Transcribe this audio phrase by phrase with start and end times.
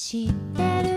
[0.00, 0.87] 知ってる？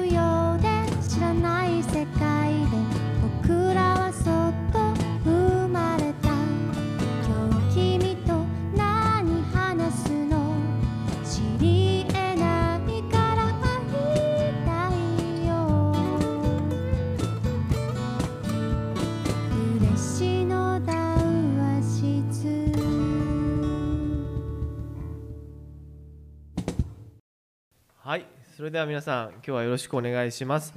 [28.62, 30.72] それでは皆さん、今日はよろしくお願いします。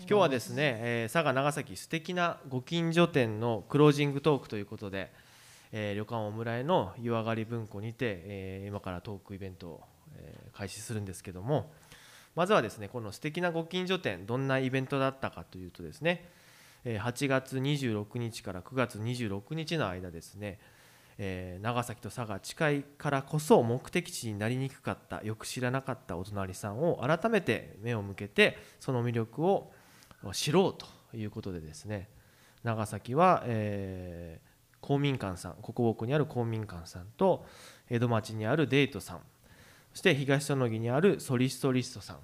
[0.00, 5.10] 今日はですね、えー佐賀長崎素敵なご近所店のクロージングトークということで、
[5.72, 9.80] えー旅館オムライの湯上がり文庫にて、えー今からトークイベントを、
[10.16, 11.72] えー開始するんですけども、
[12.36, 16.28] まずはですね、この素敵なご近所店、どんなイベントだったかというとですね、
[16.84, 20.58] 8月26日から9月26日の間ですね、
[21.22, 29.70] えー長崎と佐賀近いからこそ目的地になりにくかったよく知らなかったお隣さんを改めて目を向けてその魅力を
[30.32, 32.08] 知ろうということでですね。
[32.64, 37.44] 長崎は、えー公民館さん国北にある公民館さんと
[37.90, 39.20] 江戸町にあるデートさん。
[39.92, 42.16] そして東園木にあるソリストリストさん。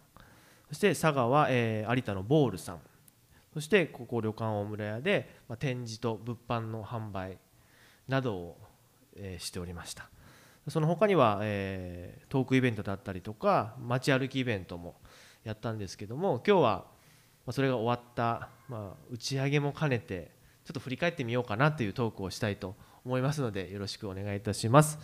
[0.68, 2.80] そして佐賀は、えー有田のボールさん。
[3.52, 7.36] そしてここ旅館大村屋で、まあ、展示と物販の販売
[8.08, 8.58] などを、
[9.16, 10.08] えーしておりました。
[10.68, 14.96] その他には、えートークイベントだったりとか街歩きイベントも
[15.44, 16.70] やったんですけども今日は
[17.46, 20.32] まあそれが終わった、まあ、打ち上げも兼ねて
[20.64, 24.98] ちょっと振り返ってみようかなというトークをしたいと思いますのでよろしくお願いいたします。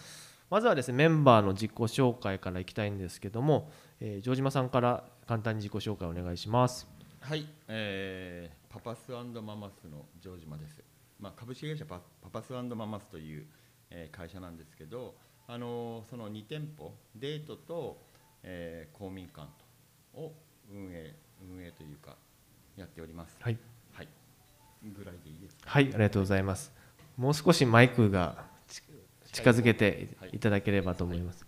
[0.51, 6.87] まずはですねメンバーの自己紹介からいきたいんですけども、えー城島さんから簡単に自己紹介お願いします。
[7.21, 10.83] はい、えーパパスママスの城島です。
[11.21, 13.47] まあ、株式会社パパパスママスという、
[13.95, 15.15] えー会社なんですけど、
[15.47, 17.98] あのーその2店舗、デートと、
[18.43, 19.47] えー公民館
[20.15, 20.35] とを
[20.73, 22.17] 運営運営というか
[22.77, 23.37] やっております。
[23.41, 23.59] はい
[23.93, 24.09] はい。
[24.85, 25.70] ぐらいでいいですか？
[25.70, 26.73] はい、ありがとうございます。
[27.17, 28.83] もう少しマイクがち
[29.33, 31.45] 近づけていただければと思います。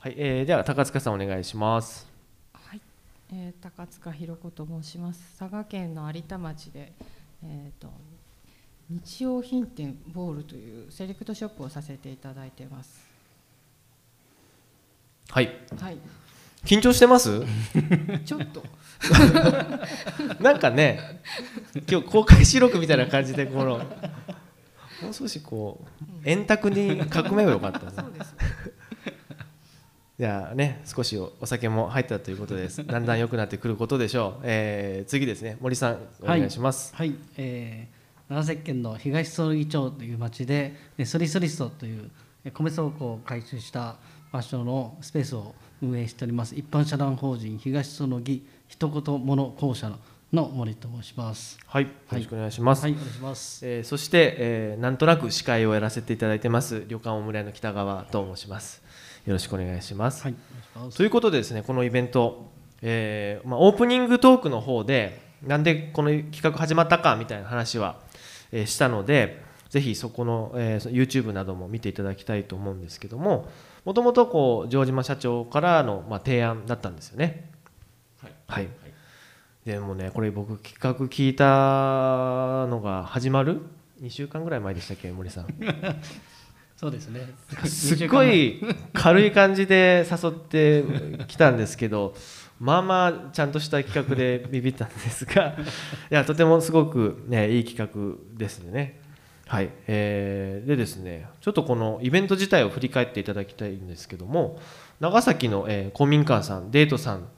[0.00, 2.06] はい、えーでは高塚さんお願いします。
[2.52, 2.80] はい、
[3.32, 5.38] えー高塚ひろ子と申します。
[5.38, 6.92] 佐賀県の有田町で、
[7.42, 7.88] えー、と
[8.90, 13.06] 日用品店ボールというセレクトショップをさせていただいてます。
[15.30, 15.98] はい、はい、
[16.64, 17.42] 緊張してます？
[18.24, 18.64] ちょっと
[20.42, 21.20] なんかね、
[21.90, 23.78] 今日公開収録みたいな感じでこの
[25.02, 28.34] もう少しこう円卓に革命が良かったですねそうです。
[30.18, 32.84] じゃあね、少しおお酒も入ったということです。
[32.88, 34.44] だんだん良くなってくることでしょう。
[34.44, 36.92] えー次ですね、森さんお願いします。
[36.96, 37.97] はい、えー、
[38.28, 42.10] 長崎県の東曽木町という町でえソリソリストという
[42.44, 43.96] え米倉庫を改修した
[44.30, 49.98] 場所のスペースを運営しております一般社団法人東園木一言物公社の
[50.32, 51.58] の森と申します。
[51.66, 52.82] はい、よろしくお願いします。
[52.82, 53.66] はい、お願いします。
[53.66, 58.82] えーそして、えーなんとなく司会をやらせていただいてます旅館オムライの北川と申します
[59.24, 60.96] よろしくお願いします、はい、お願いします。
[60.98, 62.50] ということでですねこのイベント、
[62.82, 68.07] えーまあ、オープニングトークの方でなんでこの企画始まったかみたいな話は、えー
[68.52, 73.48] したのでぜひそこの、YouTube なども見ていただきたいと思うんですけども
[73.84, 77.50] もともとこう城島社長からの、まあ、提案だったんですよね。
[78.20, 78.32] はい。
[78.48, 78.68] はい。
[79.64, 83.62] でもねこれ僕企画聞いたのが始まる
[84.02, 85.46] ？2週間ぐらい前でしたっけ森さん。
[86.76, 87.20] そうですね。
[87.66, 90.84] すっごい軽い感じで誘って
[91.26, 92.14] きたんですけど
[92.60, 95.54] まあまあちゃんとした企画でビビったんですが
[96.10, 99.00] いやとてもすごく、ね、いい企画ですね。
[99.46, 99.70] はい。
[99.86, 104.58] えーでですねちょっとこのイベント自体を振り返っていただきたいんですけども
[105.00, 107.28] 長崎の、えー公民館さんデートさん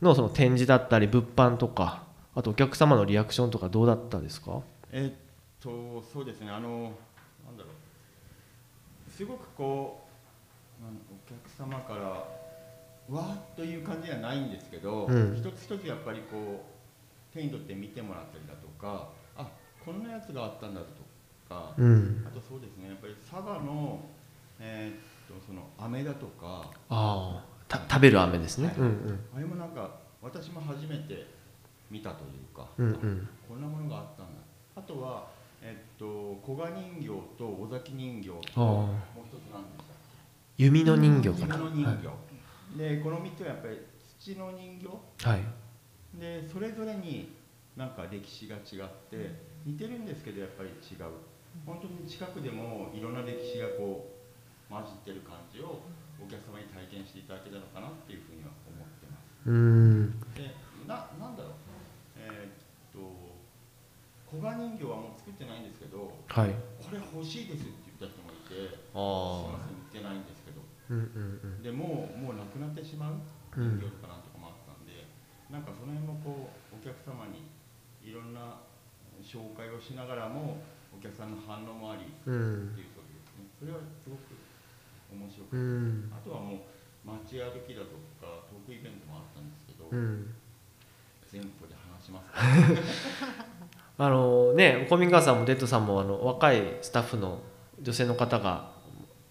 [0.00, 2.04] のその展示だったり物販とか
[2.34, 4.60] あとお客様のリアクションとかどうだったですか？
[4.92, 5.12] えーっ
[5.60, 6.50] とそうですね。
[6.50, 6.92] あの
[7.46, 7.68] なんだろ
[9.08, 9.10] う。
[9.10, 10.00] すごくこ
[10.80, 12.24] うお客様から
[13.10, 15.36] わーっという感じではないんですけど、うん。
[15.36, 16.64] 一つ一つやっぱりこ
[17.32, 19.48] う手に取って見てもらったりだとかあ
[19.84, 20.86] こんなやつがあったんだと
[21.48, 22.24] か、うん。
[22.26, 24.00] あとそうですねやっぱり佐賀の
[24.60, 28.76] えーっとその飴だとかああた食べる飴ですね、はい。
[28.78, 29.20] うんうん。
[29.36, 29.90] あれもなんか
[30.22, 31.26] 私も初めて
[31.90, 33.28] 見たというか、うんうん。
[33.48, 34.40] こんなものがあったんだ。
[34.76, 35.28] あとは、
[35.62, 37.08] えっと、古賀人形
[37.38, 39.96] と尾崎人形ともう一つなんでしたっ
[40.56, 41.54] 弓の人形けかな。
[41.56, 42.08] 人の人形、
[42.76, 43.78] でこの3つはやっぱり
[44.18, 45.28] 土の人形。
[45.28, 45.42] はい、
[46.18, 47.34] でそれぞれに
[47.76, 49.30] なんか歴史が違って
[49.64, 51.12] 似てるんですけどやっぱり違う。
[51.66, 55.78] 本当に近くでもいろんな歴史がこう混じってる感じを
[56.18, 59.46] お客様に体験していただけたのかなっていうふうには思ってます。
[59.46, 60.20] うん。
[60.34, 60.50] で
[60.86, 61.52] ななんだろう。
[62.18, 63.34] えーっと
[64.34, 66.50] 古賀人形はもう作ってないんですけどはい。
[66.82, 70.33] これ欲しいですって言った人もいてすいあません売ってないんで。
[70.33, 70.33] す
[71.62, 73.14] でもうもうなくなってしまう
[73.56, 73.78] うん。
[73.78, 75.06] 人形とかなんとかもあったんで、
[75.50, 77.46] なんかその辺もこうお客様に
[78.02, 78.60] いろんな
[79.22, 80.58] 紹介をしながらも
[80.92, 82.68] お客さんの反応もありうん。
[82.70, 83.46] っていうそうですね。
[83.58, 84.34] それはすごく
[85.14, 86.12] 面白くうて、ん。
[86.12, 86.58] あとはもう
[87.04, 90.34] 街歩きだとかトークイベントもあったんですけど、うん。
[91.30, 92.30] 全部で話します
[93.98, 97.40] あのね公民館さんもデッドさんもあの若いスタッフの
[97.80, 98.70] 女性の方が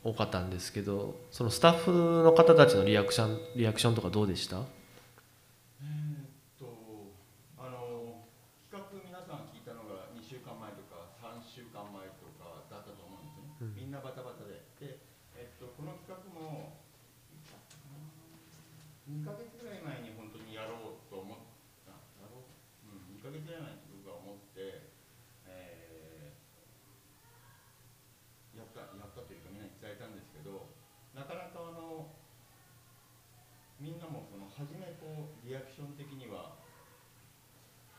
[0.04, 1.92] 多かったんですけどそのスタッフ
[2.24, 6.68] の方たちのリアクションリアクションとかどうでしたえーっと
[7.56, 8.20] あの
[8.68, 15.00] 企画皆さん聞いたのが2週間前とか3週間前とかだったと思うんですよね、みんなバタバタでで、
[15.40, 16.84] えっと、この企画も
[17.32, 18.04] いつだったかな
[19.08, 21.40] 2ヶ月ぐらい前に本当にやろうと思っ
[21.88, 24.92] たやろう、うん、2ヶ月ぐらい前に僕が思って、
[25.48, 26.04] えー
[28.54, 30.70] やったやったというかみんなに伝えたんですけど
[31.18, 32.14] なかなかあの
[33.82, 36.62] みんなもその初めこうリアクション的には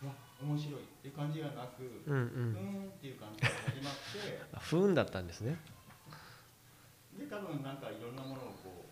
[0.03, 2.25] うわ面白いっていう感じがなく、ううんうん。
[2.57, 5.59] ーんっていう感じが始まって あ不運だったんですね。
[7.19, 8.85] で多分なんかいろんなものをこ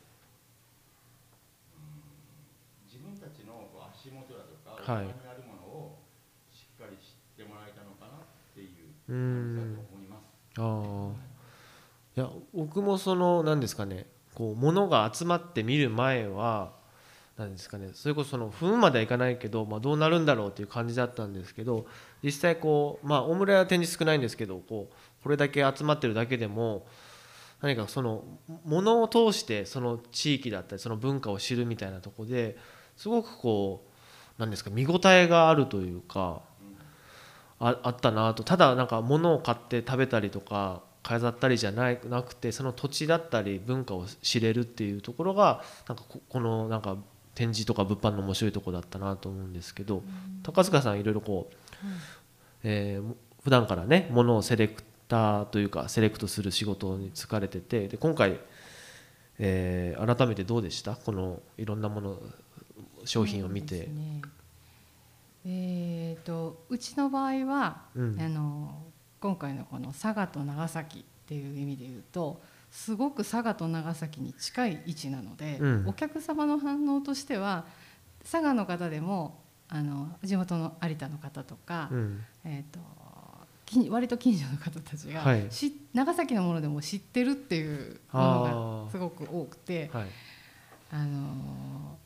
[1.76, 4.54] ううん自分たちのこう足元だと
[4.86, 5.06] かはい。
[5.06, 5.98] 大人にあるものを
[6.52, 8.18] しっかり知ってもらえたのかなっ
[8.54, 10.22] ていうう感じだんと思います。
[10.58, 10.62] あ
[11.18, 11.32] あ
[12.14, 16.74] いや僕もその何ですかねこう物が集まって見る前は
[17.42, 17.90] 何ですかね。
[17.92, 21.86] それこそその不運まではいかないけど、まあ、どうなるんだろうっていう感じだったんですけど
[22.22, 26.86] 実際こうまあ大村は展示少ないんですけどこうこれだけ集まってるだけでも
[27.60, 28.24] 何かその
[28.64, 32.56] 物を通してその地域だったりその文化を知るみたいなとこで
[32.96, 33.90] すごくこう
[34.38, 36.42] 何ですか見応えがあるというか
[37.58, 38.44] ああったなと。
[38.44, 46.96] ただなんか物を買って食べたりとか飾ったりじゃないなくてその土地だったり文化を知れるっていうところがなんかここのなんか
[47.34, 50.02] 展示とか物販の面白いところだったなと思うんですけど、
[50.42, 51.54] 高塚さんいろいろこう、
[52.62, 58.38] えー普段からね物をセレクターというかセレクトする仕事に就かれててで今回、
[59.38, 60.94] えー改めてどうでした？
[60.94, 62.20] このいろんなもの
[63.04, 63.86] 商品を見て。
[63.86, 64.22] ね。
[65.44, 68.20] えー、とうちの場合は、うん。
[68.20, 68.82] あの
[69.20, 72.40] 今回のこの佐賀と長崎っていう意味で言うと
[72.72, 75.88] すごく佐賀と長崎に近い位置なので、うん。
[75.88, 77.66] お客様の反応としては
[78.22, 82.24] 佐賀の方でもあの地元の有田の方とか、うん。
[82.44, 82.80] えー、と
[83.66, 85.46] 近割と近所の方たちが、はい。
[85.50, 88.90] し長崎のものでも知ってるっていうものあがー。
[88.90, 89.90] すごく多くて。
[89.92, 90.06] はい。
[90.90, 92.01] あのー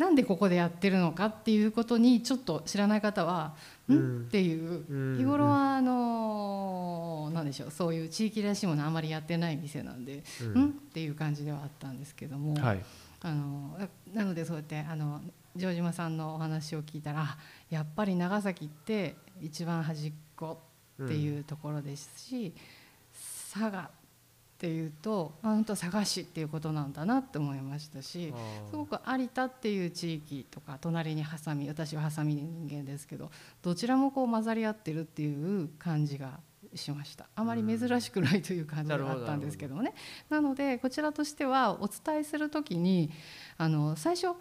[0.00, 3.54] なんでここでやってるのかっていうことにちょっと知らない方は
[3.86, 10.24] 「ん?」うんっていううん日頃はあのーなんでしょうそういう地域らしいものあまりやってない店なんで
[10.54, 12.84] 「うんん?」っていう感じではあったんですけども、はい
[13.20, 15.20] あのーなのでそうやってあの
[15.56, 17.38] 城島さんのお話を聞いたらあ
[17.68, 20.62] やっぱり長崎って一番端っこ
[21.04, 22.54] っていうところですし、
[23.52, 23.90] 佐賀
[24.60, 28.34] っていうとあ本当佐賀市っていうことなんだなって思いましたし。
[28.70, 33.30] すごく有田っていう地域とか隣にハサミ私はハサミ人間ですけど
[33.62, 36.40] どちらもこう混ざり合ってるっていう感じが
[36.74, 37.26] しました。
[37.34, 39.94] あまり珍しくないという感じがあったんですけどもね。
[40.28, 43.10] なのでこちらとしてはお伝えする時に
[43.56, 44.36] あの最初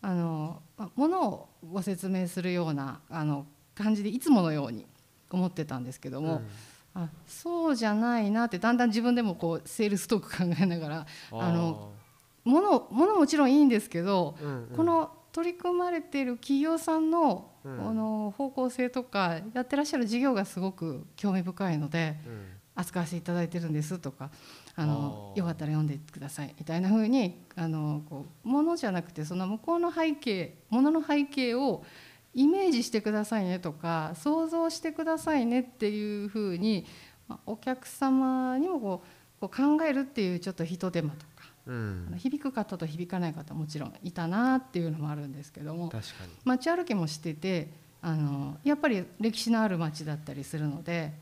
[0.00, 4.86] あのまものをご説明するようなあの感じでいつものように
[5.30, 6.40] 思ってたんですけども、
[6.98, 11.92] あそうじゃないなってだんだん自分でもこうセールストーク考えながらあの
[12.44, 14.76] ものものもちろんいいんですけど、うんうん。
[14.76, 17.88] この取り組まれている企業さんの,、うん。
[17.88, 22.58] あの方向性とかやってらっしゃる事業がすごく興味深いのでうん。
[22.78, 24.30] 扱わせていただいてるんですとか
[24.76, 31.82] あのよかったら読んでくださいみたいな風にあのこうものじゃなくてその向こうの背景ものの背景を
[32.34, 36.86] イメージしてくださいねとか想像してくださいねっていう風に
[37.26, 39.02] まあお客様にもこ
[39.42, 42.14] う考えるっていうちょっと一手間とかうん。
[42.18, 46.30] 響く方と響かない方もちろんいたなっていうのもあるんですけども確かに。
[46.44, 47.70] 街歩きもしてて
[48.00, 51.12] あのやっぱり歴史のある街だったりするので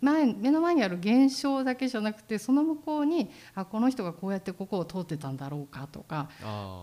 [0.00, 6.28] 前目の前にある現象だけじゃなくてその向こうにあこの人がこうやってここを通ってたんだろうかとか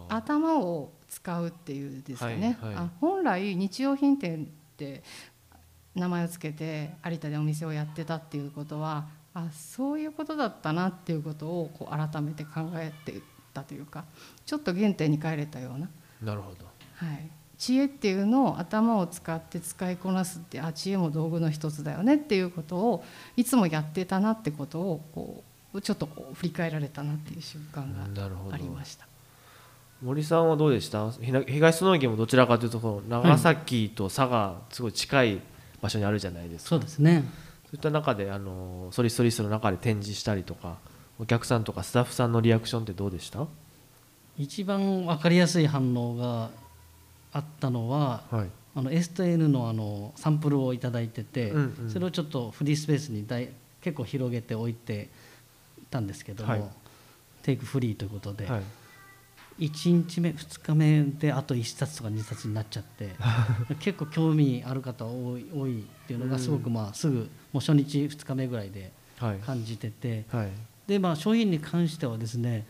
[0.10, 2.84] 頭を使うっていうですかね、はいはい。
[2.84, 5.04] あ本来日用品店って
[5.96, 13.22] 名前を付けて有田でお店をやってたっていうことはあそういうことだったなっていうことをこう改めて考えて
[13.54, 14.06] たというか
[14.46, 15.90] ちょっと原点に帰れたような、
[16.22, 16.66] なるほど。
[16.96, 23.04] はい、知恵っていうのを頭を使って使いこなすってあ知恵も道具の一つだよねっていうことを
[23.36, 29.06] いつもやってたなってことをこうちょっとこう振り返られたなっていう瞬間がありました。
[30.02, 31.12] 森さんはどうでした？
[31.12, 35.42] 東園池もどちらかというと長崎と佐賀すごい近い
[35.82, 37.26] 場所にあるじゃないですか、そうですね。
[37.66, 40.78] そういった中であのソリストリストの中で展示したりとか
[41.20, 43.46] お客さんとかスタッフさんのリアクションってどうでした
[44.38, 46.50] 一番分かりやすい反応が
[47.32, 48.50] あったのははい。
[48.76, 51.90] あの S と N のあのサンプルを頂いてて、うんうん。
[51.90, 53.50] それをちょっとフリースペースに大
[53.82, 55.10] 結構広げておいて
[55.90, 56.64] たんですけども、はい。
[57.44, 58.64] テイクフリーということで、はい。
[59.60, 63.10] 1日目2日目であと1冊とか2冊になっちゃって
[63.80, 69.40] 結構興味ある方多い多いっていうのがすごくまあすぐもう初日2日目ぐらいではい。
[69.40, 70.50] 感じててはい。
[70.88, 72.66] でまあ商品に関してはですね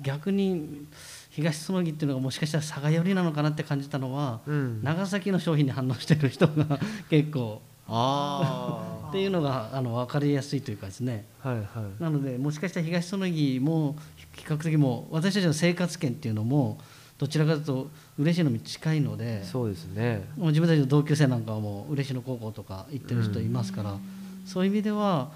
[0.00, 0.86] 逆に
[1.34, 4.82] 東園木っていうのがもしかしたら佐賀寄りなのかなって感じたのはうん。
[4.82, 7.62] 長崎の商品に反応してる人が 結構。
[7.88, 11.26] あっていうのがあの分かりやすいというかですね。
[11.42, 12.02] あはいはい。
[12.02, 13.96] なのでもしかしたら東園木も
[14.34, 16.78] 比較的もう私たちの生活圏っていうのも
[17.18, 20.28] どちらかというと嬉しいのに近いのでそうですね。
[20.36, 23.96] もう自分たちの同級生なんかはもう嬉野高校とか行ってる人いますから、
[24.44, 25.30] そういう意味では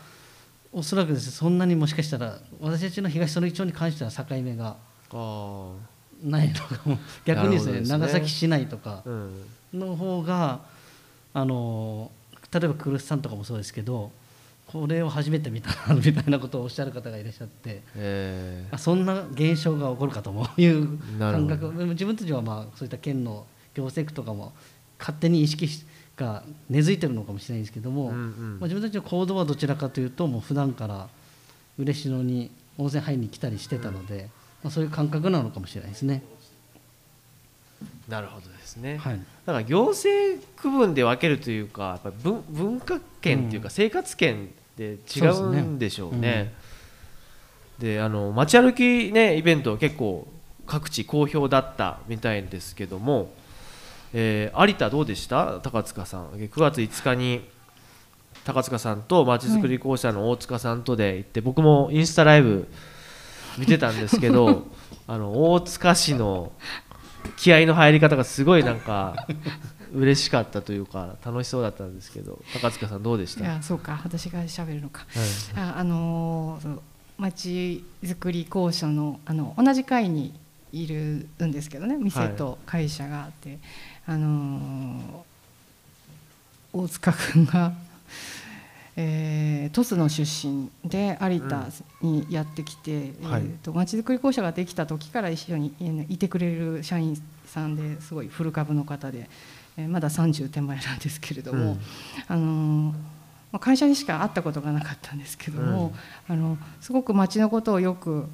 [0.73, 4.77] おそらくですねそんなにもしかしたら私たちの東園木町に関しては境目があ
[6.23, 7.89] ないのかも 逆にですねね。
[7.89, 9.03] 長崎市内とか
[9.73, 10.61] の方が
[11.35, 12.11] あの
[12.53, 14.11] 例えば来栖さんとかもそうですけど
[14.67, 21.71] これを初めて見たなみたいなことをおっしゃる方がいらっしゃってえあそんな現象が起こるかともいう感覚。
[21.73, 24.53] 自分たちはまあそういった県の行政区とかも
[24.99, 25.69] 勝手に意識
[26.17, 28.57] が根付いてるのかもしれないんですけども、ーうんうん。
[28.59, 31.09] まあ、自分たちの行動はどちらかというともう普段から
[31.79, 34.31] 嬉野に温泉入りに来たりしてたので、
[34.63, 36.23] まあ、そういう感覚なのかもしれないですね。
[38.09, 39.19] なるほどですね、はい。
[39.45, 46.53] だから行政区分で分けるというかやっぱり文文化圏というか生活圏で違うんでしょうね。
[47.79, 50.27] であの街歩きねイベント結構
[50.67, 53.31] 各地好評だったみたいですけども、
[54.13, 55.61] えー有田どうでした？
[55.63, 56.31] 高塚さん。
[56.31, 57.43] 9月5日に
[58.45, 62.69] 高塚さんとまちづくり公社の大塚さんとで行って、僕もインスタライブ
[63.59, 64.67] 見てたんですけど
[65.09, 66.53] あの大塚市の
[67.37, 69.27] 気合の入り方がすごいなんか
[69.95, 73.45] 嬉しかったというか楽しそうだったんですけど高塚さんどうでした？
[73.45, 75.07] いやそうか私が喋るのか。
[75.55, 75.61] はい。
[75.61, 76.81] ああのーそう
[77.19, 80.35] 町づくり公社のあの同じ会に
[80.71, 83.59] いるんですけどね店と会社があって、
[84.07, 87.73] あのー大塚君が、
[88.97, 91.67] えー、鳥栖の出身で有田
[92.01, 93.43] にやってきて、はい。
[93.43, 99.29] えー、と町づくり公社ができた時から一緒にえーいてくれる社員さんですごい古株の方で、
[99.77, 101.73] えーまだ30手前なんですけれども。
[101.73, 101.81] うん。
[102.27, 102.95] あの
[103.53, 105.95] まあ会社にしか会ったことがなかったんですけども、
[106.27, 108.27] あのすごく町のことをよく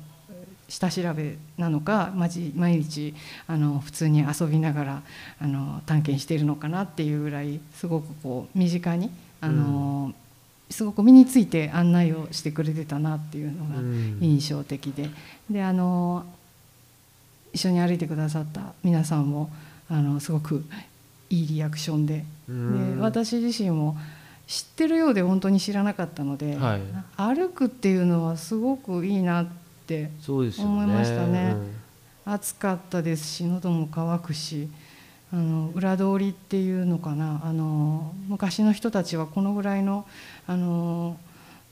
[0.68, 3.14] 下調べなのか町毎日
[3.46, 5.02] あの普通に遊びながら
[5.40, 9.10] あの探検しているのかなっていうぐらいすごくこう身近に
[9.42, 10.14] あの、
[10.72, 14.18] すごく身について案内をしてくれてたなっていうのがうん。
[14.20, 15.10] 印象的で。
[15.50, 16.24] であの
[17.52, 19.50] 一緒に歩いてくださった皆さんも
[19.88, 20.64] あのすごく
[21.28, 22.24] いいリアクションで。
[22.48, 22.96] うん。
[22.96, 23.96] で私自身も
[24.46, 26.80] 知ってるようで本当に知らなかったので、はい。
[27.16, 29.46] 歩くっていうのはすごくいいなっ
[29.86, 31.54] て思いましたね。
[31.54, 32.32] うん。
[32.32, 34.68] 暑かったですし喉も渇くし
[35.32, 40.06] あの裏通りっていうのかなあの昔の人たちはこのぐらいの
[40.46, 41.16] あの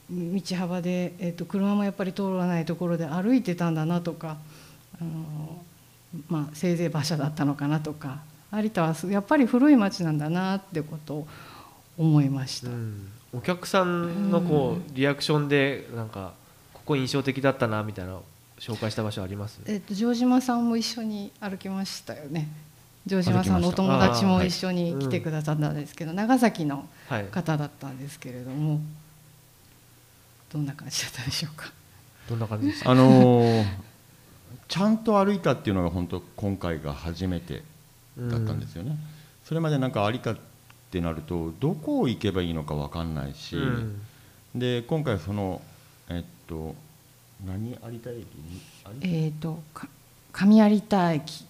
[0.09, 4.37] 道幅で、えっと車もやっぱり通らないところで歩いてたんだなとか
[4.99, 5.63] あの、
[6.27, 8.19] まあ、せいぜい馬車だったのかなとか
[8.51, 11.27] 有田はやっぱり古い町なんだなってことを
[11.97, 12.67] 思いました。
[12.67, 16.33] うんお客さんのこうリアクションでなんか
[16.73, 18.17] ここ印象的だったなみたいな
[18.59, 19.61] 紹介した場所あります？
[19.67, 22.49] えっと城島さんも一緒に歩きましたよね。
[23.07, 28.79] 城島さんのお友達も一緒に来てくださったんですけど、長崎のはい方だったんですけれども、
[30.53, 31.71] どんな感じだったでしょうか？
[32.29, 32.91] どんな感じでした？
[32.91, 33.65] あのー
[34.67, 37.63] ちゃんと歩いたっていうのが本当今回が初めて
[38.17, 38.97] だったんですよね、
[39.43, 40.37] それまでなんか有田っ
[40.91, 44.01] てなるとどこを行けばいいのか分かんないし、うん。
[44.55, 45.61] で今回その
[46.09, 46.75] えっと
[47.45, 48.17] 何有田駅？
[48.35, 48.61] に
[49.01, 49.87] 有えっ、とか
[50.31, 51.45] 上有田駅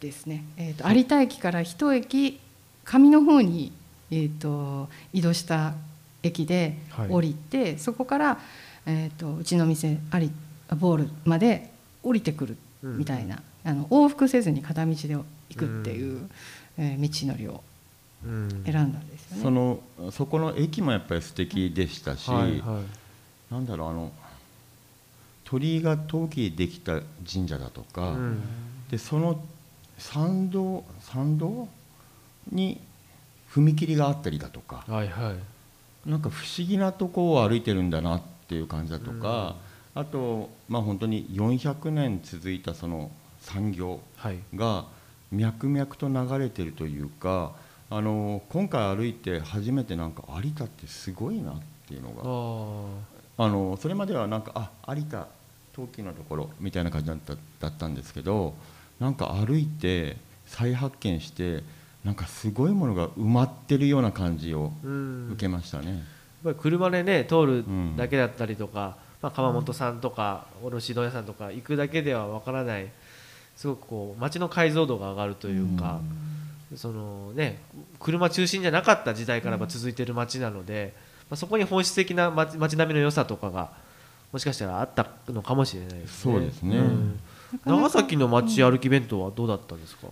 [0.00, 0.44] ですね。
[0.56, 2.40] えっ、と有田駅から一駅
[2.84, 3.72] 上の方に
[4.10, 5.74] えっ、と移動した
[6.22, 7.08] 駅ではい。
[7.10, 8.38] 降りて、そこから
[8.86, 10.30] えっ、とうちの店有
[10.76, 11.70] ボールまで
[12.02, 15.24] 降りてくるみたいなあの往復せずに片道で行
[15.56, 16.28] くっていう、
[16.78, 17.62] えー道のりを
[18.24, 18.62] うん。
[18.64, 19.42] 選んだんですよね。
[19.42, 23.52] そのそこの駅もやっぱり素敵でしたし、はいはい。
[23.52, 24.12] なんだろうあの
[25.44, 27.00] 鳥居が陶器でできた
[27.30, 28.42] 神社だとか、うん。
[28.90, 29.40] でその
[29.98, 31.68] 参道参道
[32.52, 32.80] に
[33.50, 36.08] 踏切があったりだとかはいはい。
[36.08, 39.56] なんか不思議なとこを歩いてるんだなっていう感じだとか、
[39.94, 44.38] あとまあ本当に400年続いたその産業はい。
[44.54, 44.86] が
[45.30, 47.52] 脈々と流れてるというか
[47.90, 51.54] あの今回歩いて初めてなんか有田ってすごいなっ
[51.86, 52.10] ていうの
[53.36, 55.26] があのそれまではなんかあ有田
[55.74, 58.54] 陶器のところみたいな感じだっただったんですけど
[59.00, 61.62] なんか歩いて再発見して
[62.04, 65.28] なんかすごいものが埋まってるような感じをうん。
[65.32, 65.90] 受けましたね。
[65.90, 66.00] やっ
[66.44, 72.88] ぱり車でね通るうんだけだったりとか、まあ、川本さんとか卸問屋さんとか行くだけではわからない。
[73.56, 76.00] すごくこう街の解像度が上がるというか、
[76.76, 77.58] そのね
[77.98, 80.94] 車中心じゃなかった時代から続いている街なので、
[81.28, 83.72] まあ、そこに本質的な街街並みの良さとかが
[84.32, 86.32] もしかしたらあったのかもしれないですね。
[86.34, 86.78] そうですね。
[86.78, 87.18] ん
[87.64, 90.08] 長崎の街歩き弁当はどうだったんですか、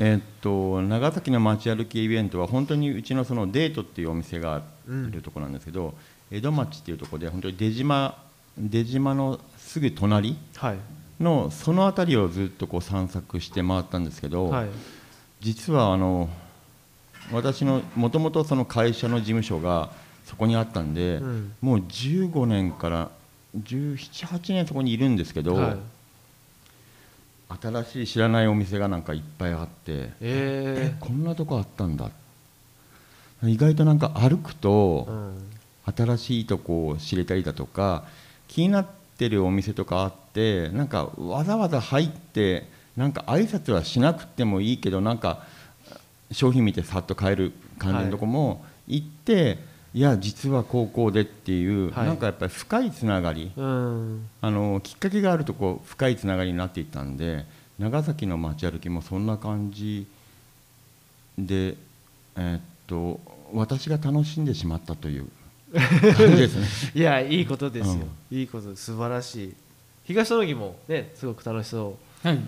[0.00, 5.94] えーっと長崎の街歩きイベントは本当にうちのそのデートっていうお店があるところなんですけど、
[6.30, 8.16] 江戸町っていうところで本当に出島
[8.56, 10.78] 出島のすぐ隣はい。
[11.20, 14.68] のその辺りをずっとこう散策して回ったんですけど、はい。
[15.40, 16.28] 実はあの
[17.32, 19.90] 私のもともとその会社の事務所が
[20.24, 21.52] そこにあったんで、うん。
[21.60, 23.10] もう15年から
[23.56, 25.76] 1718年そこにいるんですけど、はい
[27.48, 30.12] 新しい知らないお店がなんかいっぱいあって。
[30.20, 32.10] ええこんなとこあったんだ
[33.44, 35.48] 意外となんか歩くーとうん
[35.96, 38.04] 新しいとこを知れたりだとか
[38.46, 38.86] 気になっ
[39.16, 45.44] てるお店とかあってなんかわざわざ入ってなんか挨拶はしなくてもいいけどなんか
[46.32, 49.56] 商品見てさっと買える感じのとこも行って、い、
[50.00, 52.06] や実は高校でっていう、はい。
[52.06, 54.28] なんかやっぱり深いつながりうん。
[54.40, 57.44] あのきっかけがあるとこう深いつながりになっていったんで
[57.78, 60.06] 長崎の街歩きもそんな感じ
[61.38, 61.76] で、
[62.36, 63.20] えーっと
[63.52, 65.28] 私が楽しんでしまったという
[65.72, 66.66] 感じですね。
[67.00, 69.54] いやいいことですよ、いいこと素晴らしい。
[70.04, 72.40] 東園木もねすごく楽しそはい、う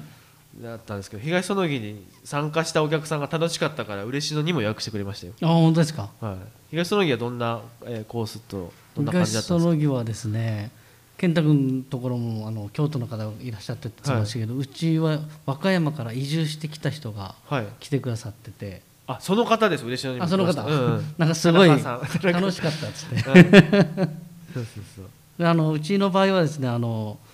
[0.60, 6.10] だったんですけど東園木に参加したお客さんが楽しかったから嬉しいのにも予約してくれましたよ、あ本当ですか？
[6.20, 6.36] はい、
[6.70, 9.72] 東園木はどんな、えーコースとどんな感じだ東ったんですか？
[9.74, 10.70] 園木はですね
[11.18, 17.66] 健太君のところもあの京都の方がいらっしゃってって言ってましたけど、うちは和歌山から移住してきた人がはい。
[17.78, 18.82] 来てくださってて。
[19.06, 19.84] あその方です。
[19.84, 21.04] 嬉しいのにもあその方、うんうん。
[21.18, 23.16] なんかすごい楽しかったっつって。
[23.16, 23.50] うん
[24.54, 25.04] そうそうそう。
[25.38, 27.29] であのうちの場合はですねあのな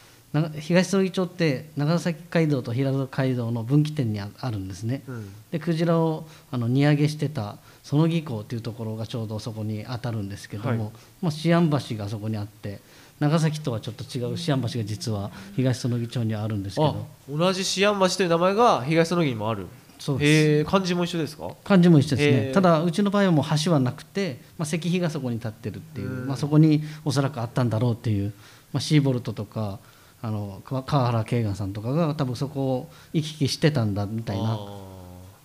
[0.60, 5.02] 東園木町って長崎街道と平戸街道の分岐点にああるんですね。
[5.08, 5.32] うん。
[5.50, 10.78] でクジラをあの荷揚げしてた園木港というところがちょうどそこに当たるんですけども、はい。
[11.22, 12.80] まあ、思案橋がそこにあって
[13.20, 19.66] 長崎とはちょっと違う思案橋が実は東園木町にはあるんですけあど同じ思案橋という名前が東園木にもある。
[19.98, 20.28] そうです。
[20.28, 21.50] へえ漢字も一緒ですか？
[21.64, 22.52] 漢字も一緒ですへねー。
[22.52, 26.26] ただうちの場合はもう橋はなくて、まあ、石碑がそこに立ってるっていう、うん。
[26.26, 28.34] まあ、そこにおそらくあったんだろうっていう、
[28.74, 29.78] まあ、シーボルトとか
[30.26, 34.58] あの川川原慶眼さんとかが多分そこを行き来してたんだみたいな。
[34.58, 34.86] あ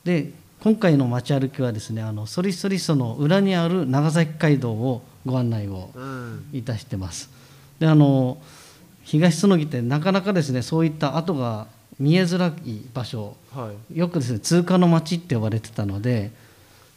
[0.03, 5.91] で今回の街歩きはですねあのソリソリソの裏にある長崎街道をご案内を
[6.51, 7.29] いたしてます。
[7.79, 8.39] であの
[9.03, 11.67] 東園木ってなかなかですねそういった跡が
[11.99, 13.35] 見えづらい場所。
[13.53, 13.99] はい。
[13.99, 16.31] よくですね通過の街って呼ばれてたので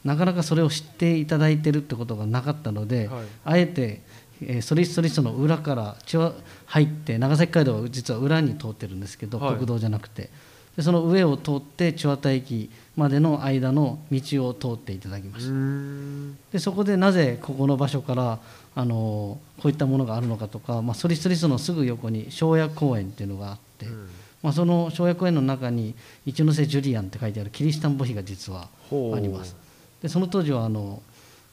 [0.03, 3.25] なかなかそれを知っていただいてるってことがなかったので、はい。
[3.43, 4.01] あえて、
[4.41, 6.33] えー、ソリソリソの裏から血は
[6.65, 9.55] 入って長崎街道は実は裏に通ってるんですけど、はい。
[9.55, 10.29] 国道じゃなくて。
[10.75, 16.37] でその上を通って千綿駅までの間の道を通っていただきました、ん。
[16.51, 18.39] でそこでなぜここの場所から
[18.75, 24.09] あのこういったものがあるのかとか、まあ、ソリソリソのすぐ横に庄屋公園っていうのがあって、うん。
[24.43, 25.95] まあ、その庄屋公園の中に
[26.25, 29.55] 一ノ瀬ジュリアンって書いてあるキリシタン墓碑が実はあります。
[30.01, 31.01] でその当時はあの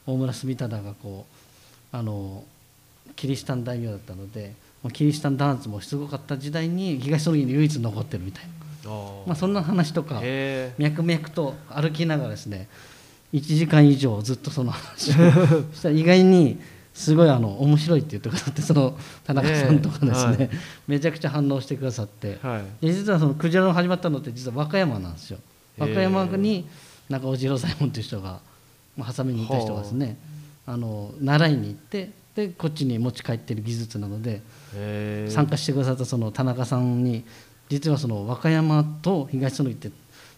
[0.05, 1.25] 大村住忠がこ
[1.93, 2.43] うあの
[3.15, 8.43] キリシタン大名だったのでまあキリシタン弾圧もすごかった時代に東園木に唯一残ってるみたい
[8.85, 8.91] な、
[9.25, 12.67] まあ、そんな話とかへ脈々と歩きながらですね
[13.33, 15.13] 1時間以上ずっとその話を
[15.73, 15.89] した。
[15.89, 16.59] ら意外に
[16.93, 20.49] すごいあの面白いって言ってくださってその田中さんとかですね、ね
[20.87, 22.39] めちゃくちゃ反応してくださって。
[22.43, 22.85] えはい。
[22.85, 25.39] で実はそのクジラの始まったのって実は和歌山なんですよ。
[25.79, 26.67] 和歌山に
[27.09, 28.39] 中尾次郎左衛門という人が
[28.95, 30.17] まあ挟みにいた人がですね
[30.67, 30.77] あ。
[30.77, 34.41] の習いに行ってでこっちに持ち帰ってる技術なので
[35.29, 37.23] 参加してくださったその田中さんに
[37.69, 39.91] 実はその和歌山と東園木って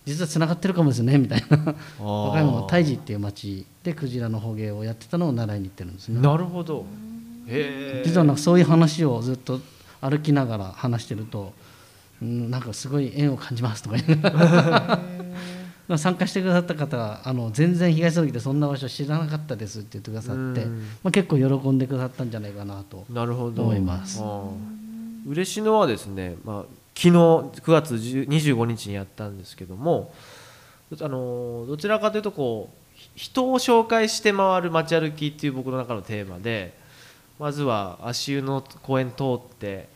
[0.06, 1.76] 実はつながってるかもですねみたいな。
[2.00, 6.22] 和歌山の太治っていう町でクジラの捕鯨をやってたのを習いに行ってるんですね。
[6.22, 6.86] なるほど。
[8.04, 9.60] 実はなんかそういう話をずっと
[10.02, 11.54] 歩きながら話してると、
[12.22, 15.00] うん、なんかすごい縁を感じますとか言いながら
[15.98, 20.80] 参加してくださった方があの全然東園木でそんな場所知らなかったですって言ってくださって、うん。
[21.04, 23.06] まあ、結構喜んでくださったんじゃないかなと。
[23.64, 24.22] 思います。
[25.28, 26.62] 嬉野はですね、まあ、
[26.96, 30.14] 昨日9月10 25日にやったんですけども
[31.02, 36.78] あのどちらかというとこうひ人を紹介して回る街歩きっていう僕の中のテーマで
[37.38, 39.90] まずは足湯の公園通って、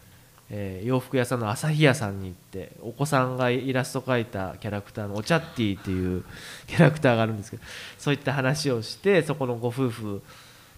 [0.52, 6.24] えー洋服屋さんの朝日屋さんに行ってお子さんがイラスト描いたキャラクターのおちゃっティっていう
[6.68, 7.64] キャラクターがあるんですけど
[7.98, 10.22] そういった話をしてそこのご夫婦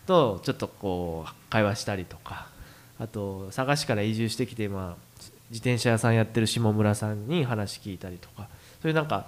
[0.06, 2.48] とちょっとこう会話したりとか
[3.00, 4.98] あと佐賀市から移住してきて今
[5.50, 8.48] 自転車屋さんやってる下村さんに話聞いたりとか
[8.82, 9.28] そういうなんか、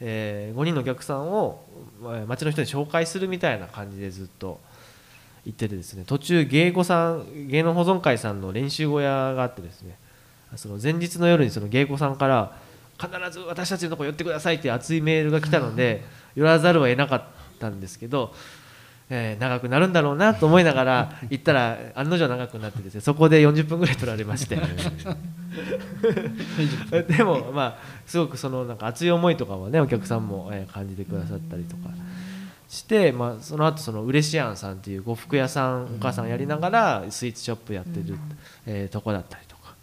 [0.00, 1.62] え5人のお客さんを
[2.02, 4.58] まあ町の人に紹介するみたいな感じでずっと
[5.44, 9.96] 行っててですね途中芸妓さん芸能保存会さんの練習小屋があってですね
[10.56, 12.56] その前日の夜にその芸妓さんから
[12.98, 16.04] 必ず私たちのとこ寄ってくださいっていう熱いメールが来たので
[16.36, 17.22] 寄らざるを得なかっ
[17.58, 18.34] たんですけど、
[19.10, 24.56] えー長くなるんだろうなと思いながら 行ったら案の定長くなってですねそこで40分ぐらい取られまして。
[27.08, 31.90] でもまあすごくそのなんか熱い思いとかはねお客さんもえー感じてくださったりとか
[32.72, 38.16] して、まあ、その後そのうれしやんさんっていう呉服屋さんお母さんやりながらスイーツショップやってる、
[38.64, 39.74] えーとこだったりとか。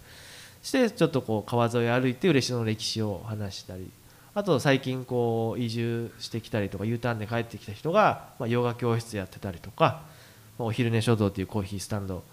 [0.63, 3.91] してちょっとこう川沿い歩いて嬉野の歴史を話したり。
[4.33, 10.01] あと最近こう移住してきたりとか U ターンで帰ってきた人が、まあ、ヨガ教室やってたりとか、
[10.57, 12.23] まあお昼寝書道っていうコーヒースタンド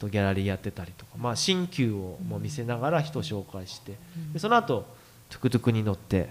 [0.00, 3.92] とギャラリーやってたりとか、まあ、新旧をも見せながら人を紹介して
[4.32, 4.84] でその後
[5.30, 6.30] トゥクトゥクに乗って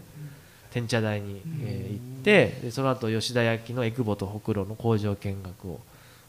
[0.71, 5.79] 天茶台に、えー行ってでその後吉田焼のエクボとほくろの工場見学を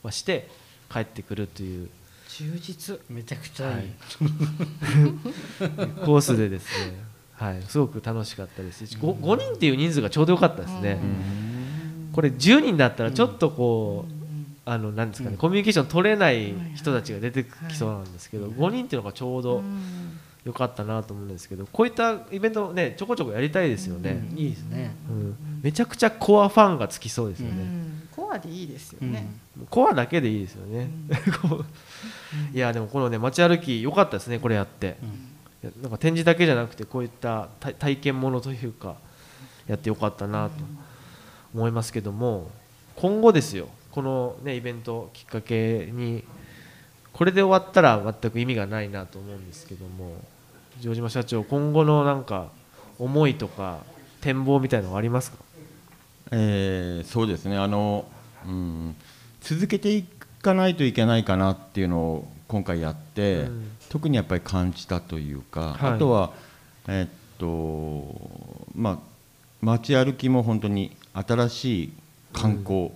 [0.03, 0.49] まあして
[0.91, 1.89] 帰ってくるという。
[2.29, 2.99] 充実。
[3.11, 3.87] めちゃくちゃいい、はい。
[6.05, 8.87] コースでですね、はい、すごく楽しかったです。
[8.87, 10.99] し 5, 5人っていう人数がちょうどよかったですね。
[12.13, 14.13] これ10人だったらちょっとこう、
[14.65, 19.63] あのなんですかね、コミュニケーション取れない人たちが出てきそうなんですけど、5人っていうのがちょうど
[20.45, 25.37] 良かったなと思うんですけどこういったイベントねちょこちょこやりたいですよね、いいですね、うん。
[25.63, 27.65] めちゃくちゃコアファンがつきそうですよね、
[28.11, 29.13] コアでいいですようん。
[29.13, 29.29] ね、
[29.71, 30.91] コアだけでいいですよね、
[32.53, 34.97] いやでもこのね街歩き良かったですねこれやって、
[35.81, 38.97] なんか展示だけじゃなくてこういった体体験ものというか
[39.69, 40.53] やってよかったなと
[41.55, 42.51] 思いますけども
[42.97, 46.25] 今後ですよこの、ね、イベントきっかけに
[47.13, 50.17] これで終わったら全く意味がないなと思うんですけども
[50.81, 52.49] 城島社長今後のなんか
[52.99, 53.79] 思いとか
[54.21, 55.39] 展望みたいなのはありますか？
[56.31, 57.57] えーそうですね。
[57.59, 58.07] あの、
[58.47, 58.97] うん、
[59.41, 60.05] 続けてい
[60.41, 63.69] かないといけないかなっていうのを今回やって、うん。
[63.89, 65.93] 特にやっぱり感じたというか、はい。
[65.93, 66.33] あとは、
[66.89, 68.99] えっとまあ、
[69.61, 71.93] 街歩きも本当に新しい
[72.33, 72.91] 観光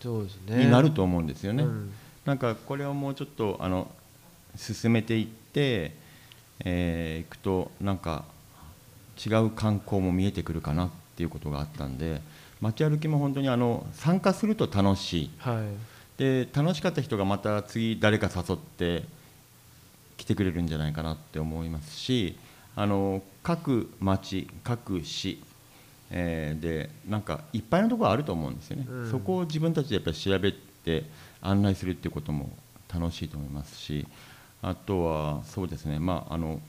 [0.00, 0.64] そうですね。
[0.64, 1.64] になると思うんですよね。
[1.64, 1.92] うん。
[2.24, 3.90] なんかこれをもうちょっとあの
[4.56, 5.94] 進めていって、
[6.64, 8.24] えーいくとなんか
[9.24, 12.22] 違う観光も見えてくるかなっていうことがあったんで
[12.60, 15.30] 街歩きも本当にあの参加すると楽しい。
[15.38, 15.66] はい。
[16.18, 19.04] で楽しかった人がまた次誰か誘って
[20.18, 22.36] 来てくれるんじゃないかなって思いますし
[22.76, 25.42] あの各町各市、
[26.10, 29.10] えーでなんかいっぱいのところあると思うんですよね、うん。
[29.10, 31.04] そこを自分たちでやっぱり調べて
[31.40, 32.50] 案内するっていうことも
[32.92, 34.06] 楽しいと思いますし
[34.62, 35.98] あとはそうですね。
[35.98, 36.60] まああの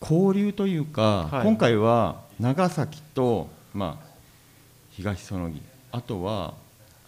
[0.00, 1.44] 交流というか、はい。
[1.44, 4.06] 今回は長崎と、まあ、
[4.90, 6.54] 東園木あとは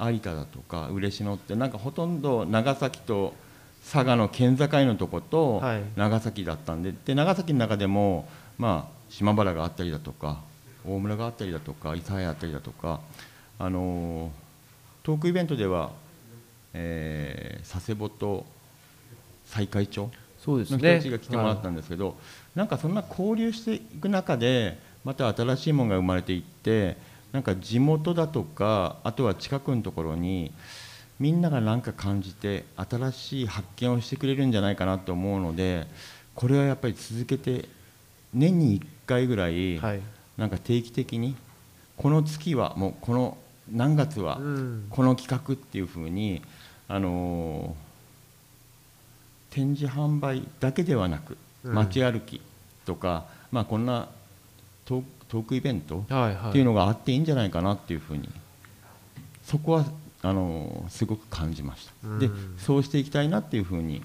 [0.01, 3.35] 有田だとか嬉野ってなんかほとんど長崎と
[3.93, 5.83] 佐賀の県境のとことはい。
[5.97, 10.41] 長崎だったんで,、で長崎の中でも、まあ、島原があったりだとか
[10.87, 13.01] 大村があったりだとか諫早あったりだとか、
[13.59, 14.31] あのー
[15.03, 15.91] トークイベントでは、
[16.75, 18.47] えー佐世保と
[19.49, 22.17] 西海町そうですのね人たちが来てもらったんですけど、
[22.55, 26.97] なんかそんな交流していく中でまた新しいものが生まれていって
[27.33, 30.53] なんか地元だとかあとは近くのところに
[31.19, 35.87] みんなが何か感じて新しい発見をしてくれるんじゃないかなと思うので
[36.35, 37.69] これはやっぱり続けて
[38.33, 40.01] 年に1回ぐらい、はい。
[40.37, 41.35] なんか定期的に
[41.97, 43.37] この月はもうこの
[43.73, 44.87] 何月はうん。
[44.89, 46.43] この企画っていうふうに、
[46.87, 47.88] あのー
[49.51, 51.75] 展示販売だけではなくうん。
[51.75, 52.41] 街歩き
[52.85, 54.09] とか、まあ、こんな
[54.85, 58.29] トークイベントっていうのがあっていいんじゃないかなっていうふうに
[59.43, 59.85] そこは
[60.23, 62.57] あのすごく感じました、でうん。
[62.59, 64.03] そうしていきたいなっていうふうに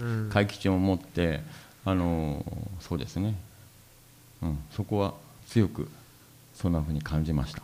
[0.00, 0.30] うん。
[0.32, 1.40] 会期中を持って
[1.84, 2.44] あの
[2.80, 3.34] そうですね、
[4.42, 5.14] うん、そこは
[5.46, 5.88] 強く
[6.54, 7.62] そんなふうに感じました、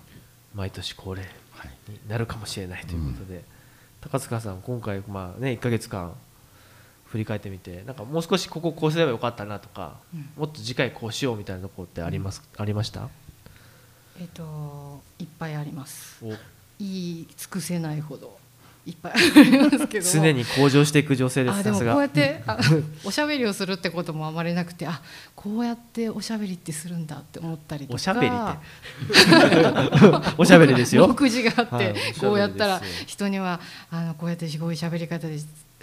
[0.54, 3.42] 毎年恒例はい、になるかもしれないということで、
[4.00, 6.14] 高塚さん今回まあね1ヶ月間
[7.14, 9.98] 振り返ってみてなんかもう少しこここうすればよかったなとか、
[10.36, 13.08] もっと次回こうしようみたいなところってあります、ありました？
[14.20, 16.18] えっといっぱいあります。
[16.24, 16.30] お。
[16.80, 18.36] 言い尽くせないほど
[18.84, 20.12] いっぱいありますけども。
[20.12, 22.58] 常に向上していく女性ですあでもこうやってあ
[23.06, 25.00] おしゃべりをするってこともあまりなくてあ
[25.36, 27.94] こうやっておしゃべりってするんだって思ったりとか。
[27.94, 28.34] おしゃべりって。
[30.36, 31.06] おしゃべりですよ。
[31.06, 33.60] 目次があって、こうやったら人には
[33.92, 35.38] あのこうやってこういう喋り方で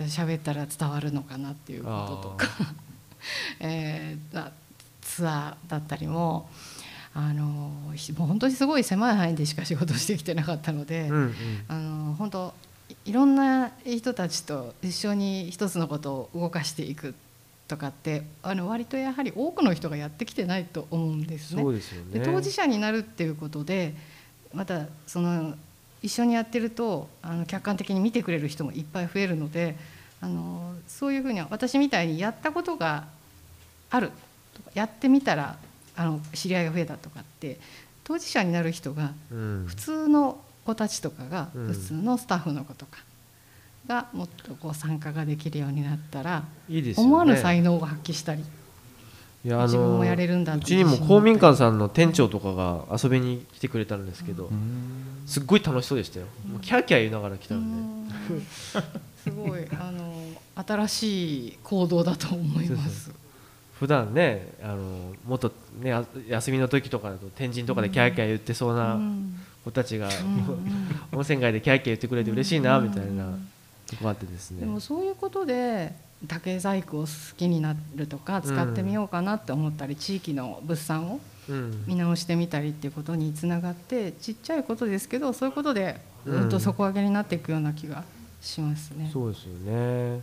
[0.06, 1.90] 喋ったら伝わるのかなっていうこ
[2.24, 2.48] ととか、
[3.60, 4.52] えーだ
[5.02, 6.50] ツアーだったりも
[7.14, 11.34] あのひもう本当にすごい狭い範囲でしか仕事してきてなかったので、うんうん。
[11.68, 12.54] あの本当
[12.90, 17.14] いいろんな人たちと一緒に一つのことを動かしていく
[17.68, 21.64] とかってあの割とやはり多くの人がやってきてないと思うんですね。
[21.64, 22.20] そうですよね。
[22.20, 23.96] で当事者になるっていうことで
[24.54, 25.56] またその
[26.02, 29.76] 一緒にやってるとあの客観的に見てくれる人もいっぱい増えるので
[30.20, 33.06] あのそういうふうに私みたいにやったことが
[33.90, 34.12] ある
[34.56, 35.58] とかやってみたら
[35.96, 37.60] あの知り合いが増えたとかって
[38.04, 39.66] 当事者になる人がうん。
[39.68, 41.68] 普通の子たちとかが、うん。
[41.68, 43.00] 普通のスタッフの子とか
[43.88, 47.08] がもっとこう参加ができるようになったら、いいですよね。
[47.08, 48.44] 思わぬ才能を発揮したり
[49.44, 54.50] いや自分もやれるんだうちにも公民館さんの店長とかが遊びに来てくれたんですけど、
[55.26, 58.44] すっごい楽しそうでしたよ、もうキャーキャー言いながら来たんで、うん
[59.24, 60.14] すごいあの
[60.56, 63.12] 新しい行動だと思います。
[63.80, 69.36] 普段ねあのもっとねあ休みの時とかだと天神とかでキャーキャー言ってそうなうん。
[69.64, 71.18] 子たちが、うん。
[71.18, 73.38] 温泉街でキャーキャー言ってくれて嬉しいなみたいな
[73.86, 74.62] とこがあってですね。
[74.62, 75.94] でもそういうことで
[76.28, 77.08] 竹細工を好
[77.38, 81.84] きになるとか使ってみようかなって思ったり、地域の物産をうん。
[81.88, 86.42] 見直してみたりっていうことにつながってちっちゃいことですけどそういうことでうん。
[86.44, 88.04] うんと底上げになっていくような気が
[88.42, 89.10] しますね。
[89.12, 90.22] そうですよね。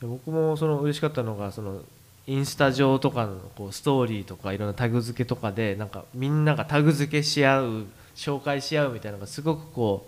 [0.00, 1.82] 僕もその嬉しかったのがその
[2.26, 10.06] インスタ上とかのこうストーリーとかいろんなタグ付けとかでなんかみんながタグ付けし合う紹介し合うみたいなのがすごくこ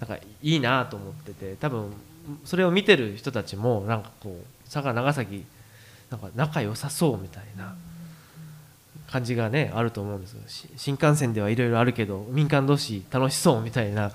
[0.00, 1.92] うなんかいいなと思ってて多分
[2.44, 5.44] それを見てる人たちもなんかこう佐賀長崎
[6.10, 7.74] なんか仲良さそうみたいな
[9.10, 10.40] 感じがねあると思うんですよ。
[10.76, 14.12] 新幹線ではいろいろあるけど民間同士楽しそうみたいな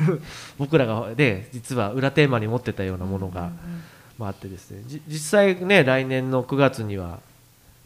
[0.58, 3.50] 僕らがで実は裏テーマに持ってたようなものが、
[4.18, 4.82] まあ、ってですね。
[5.08, 7.20] 実際ね来年の9月には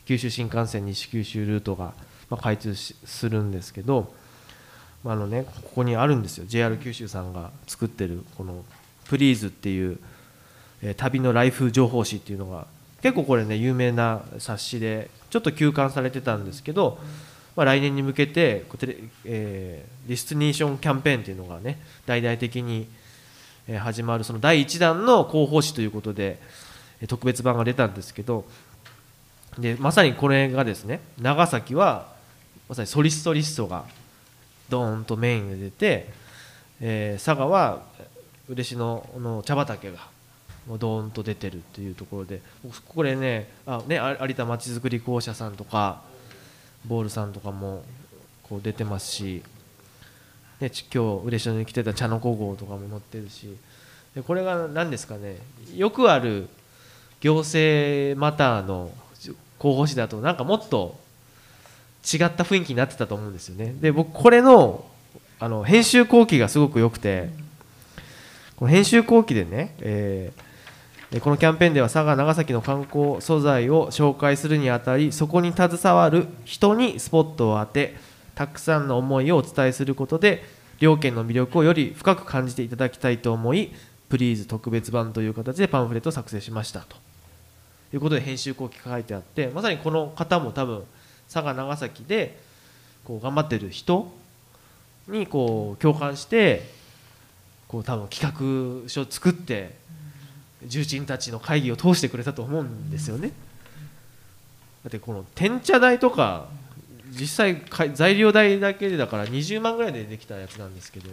[0.07, 1.95] 九州新幹線西九州ルートが、
[2.29, 4.13] ま、開通するんですけど、
[5.03, 6.45] まあのね、ここにあるんですよ。
[6.47, 8.65] JR 九州さんが作ってるこの
[9.05, 9.99] 「プリーズっていう、
[10.83, 12.67] えー旅のライフ情報誌っていうのが
[13.03, 16.99] 結構これね有名な冊子でちょっと休刊されてたんですけど、
[17.57, 18.65] まあ、来年に向けて、
[19.25, 22.87] えーディスティネーションキャンペーンっていうのがね大々的に
[23.79, 26.39] 始まるその第1弾の広報誌ということで
[27.09, 28.45] 特別版が出たんですけど
[29.59, 32.09] でまさにこれがですね長崎は
[32.69, 33.85] まさに sorriso riso が
[34.69, 36.09] ドーンとメインで出て、
[36.81, 37.83] えー佐賀は
[38.49, 40.09] 嬉野の茶畑が
[40.67, 42.41] もうドーンと出てるっていうところで
[42.89, 46.03] これねあね有田まちづくり公社さんとか
[46.87, 47.85] ボールさんとかも
[48.43, 49.43] こう出てますし
[50.61, 53.57] ね、今日嬉野に来てた茶の子号とかも載ってるし
[54.15, 55.39] でこれが何ですかね
[55.75, 56.49] よくある
[57.21, 58.91] 行政マターの
[59.59, 60.99] 広報誌だとなんかもっと
[62.05, 63.75] 違った雰囲気になってたと思うんですよね。
[63.81, 64.85] で僕これの
[65.41, 67.31] あの編集後期がすごく良くて
[68.57, 70.55] この編集後期でね、えー
[71.21, 77.95] このキャンペーンでは佐賀長崎の観光素材を紹介するにあたりそこに携わる人にスポットを当て
[78.35, 80.43] たくさんの思いをお伝えすることで
[80.81, 83.71] 両県の魅力をより深く感じていただきたいと思い
[84.09, 86.81] プリーズ特別版という形でパンフレットを作成しました。
[86.81, 86.97] と
[87.93, 90.83] いうことで編集後期が書いてあってまさにこの方も多分
[91.33, 92.41] 佐賀長崎で
[93.05, 94.11] こう頑張ってる人
[95.07, 96.63] にこう共感して
[97.75, 99.75] こう多分企画書を作って
[100.65, 103.33] 重鎮たちの会議を通してくれたと思うんですよね。
[104.85, 106.47] だってこの天茶代とか
[107.11, 111.11] 実際か材料代だけでだから20万ぐらいでできたやつなんですけど、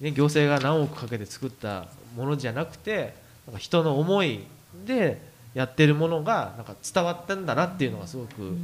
[0.00, 1.86] ね、行政が何億かけて作った
[2.16, 3.14] ものじゃなくて
[3.46, 4.40] なんか人の思い
[4.84, 5.20] で
[5.54, 8.56] やってるものがなんか伝わったんだなっていうのがすごく、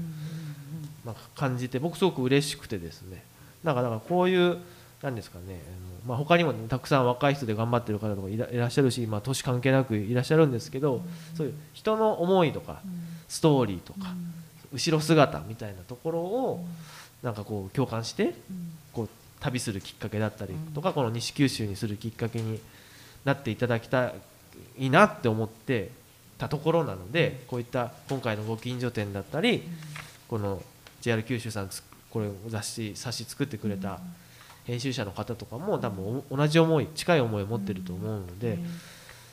[1.04, 3.22] まあ、感じて僕すごく嬉しくてですね
[3.62, 4.58] なんかだからこういう
[5.00, 5.60] なんですかね
[6.06, 11.02] まあ、他にも、ね、たくさん若い人で頑張ってる方とかいらっしゃるし、まあ、年関係なくいらっしゃるんですけど、
[11.36, 12.80] そういう人の思いとか、
[13.28, 14.14] ストーリーとか、
[14.72, 16.64] 後ろ姿みたいなところを
[17.22, 18.34] なんかこう共感して
[18.92, 19.08] こう
[19.40, 22.60] 旅するきっかけだったりとかこの西九州にするきっかけに
[23.24, 24.12] なっていただきた
[24.78, 25.90] いなって思って
[26.38, 29.62] たところなのでこういった今回のご近所展だったり
[30.28, 30.62] この
[31.00, 34.00] JR 九州さんつこれ雑誌冊子作ってくれた
[34.64, 38.58] 編集者の方とかも多分お同じ思い近い思いを持ってると思うので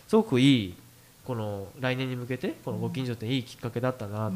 [0.08, 0.76] すごくいい
[1.26, 4.36] この来年に向けてこのご近所展いいきっかけだったなと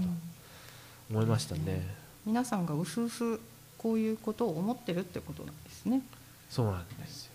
[1.12, 1.86] 思いましたね。
[2.25, 3.39] 皆さんがうすうす
[3.77, 6.01] こういうことを思ってるってことなんですね。
[6.49, 7.31] そうなんですよ、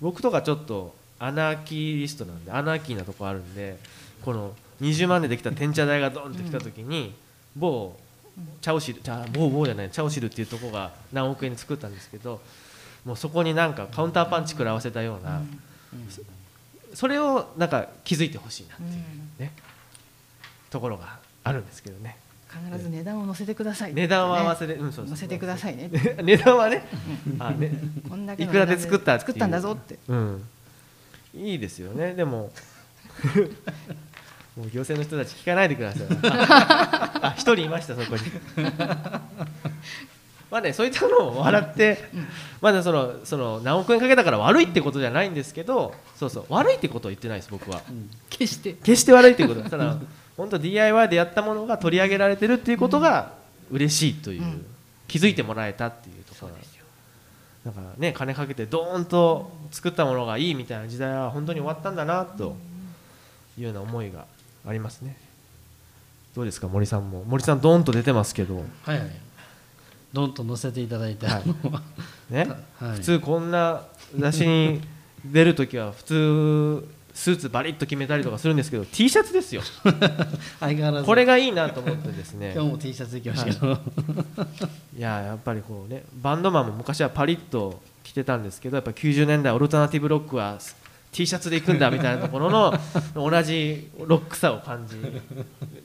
[0.00, 3.78] 僕とかちょっとアナーキーリストなんでアナーキーなとこあるんで
[4.24, 7.14] この20万でできた天茶台がドンってきた時に、
[7.54, 7.96] 某
[8.60, 12.40] チャオシルチャ某某じゃないチャオシルっていうところが何億円で作ったんですけど
[13.04, 15.42] もうそこになんかカウンターパンチ食らわせたような、
[16.94, 19.52] それをなんか気づいてほしいなっていうね、
[20.70, 22.16] ところがあるんですけどね。
[22.52, 24.74] 必ず値段を載せてください、値段は忘れ、ね。
[24.74, 25.90] うんそう載せてくださいね。
[26.22, 26.86] 値段はね。
[27.38, 27.72] あね。
[28.08, 29.98] こんだけのいくらで作った作ったんだぞって。
[30.06, 30.44] うん、
[31.34, 32.14] いいですよね。
[32.14, 32.52] でも
[34.56, 36.06] もう行政の人たち聞かないでください。
[36.28, 38.22] ああ一人いましたそこに
[40.52, 41.96] まあねそういったのを笑って、
[42.60, 47.80] まだそのその何億円かけたから悪いってことじゃないんですけどそうそう悪いってことを言ってないです僕は。
[48.28, 48.74] 決して。
[48.74, 49.62] 決して悪いってこと。
[49.62, 49.96] ただ
[50.36, 53.32] 本当 DIY でやったものが取り上げられてるっていうことが
[53.70, 54.66] 嬉しいという、うん。
[55.08, 56.84] 気づいてもらえたっていうところなんですよ。
[57.64, 62.56] だからね金かけてドーンと作ったものがいいみたいな時代は本当に終わったんだなと
[63.58, 64.26] いうような思いが
[64.66, 65.16] ありますね。
[66.34, 67.24] どうですか森さんも。
[67.24, 68.56] 森さんドーンと出てますけど。
[68.56, 68.62] は
[68.94, 69.31] いはい
[70.12, 72.32] どんと載せていただいて、はい。
[72.32, 72.48] ね、
[72.78, 72.96] はい。
[72.96, 73.82] 普通こんな
[74.18, 74.80] 雑誌に
[75.24, 79.62] 出るときは普通スーツバリッと決めたりとかするんですけど T シャツですよ。
[80.60, 81.06] 相変わらず。
[81.06, 82.52] これがいいなと思ってですね。
[82.54, 83.52] 今日も T シャツできました。
[83.52, 83.78] けど、
[84.96, 90.58] いややっぱりこうねバンドマンも昔はパリッと着てたんですけどやっぱ90年代オルタナティブロックは
[91.12, 92.72] T シャツで行くんだみたいなところの
[93.14, 94.96] 同じロックさを感じ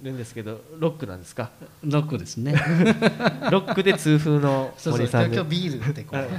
[0.01, 1.49] るんですけどロックなんですか？
[1.83, 2.53] ロックですね。
[3.51, 6.29] ロックで痛風のそうそう森さんで今日ビールってこはいう。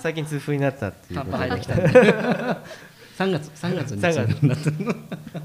[0.00, 1.32] 最近痛風になったっていうことで。
[1.32, 1.90] パ入ってきたんで。
[3.18, 4.42] 3月3月に3月。
[4.42, 4.76] になってる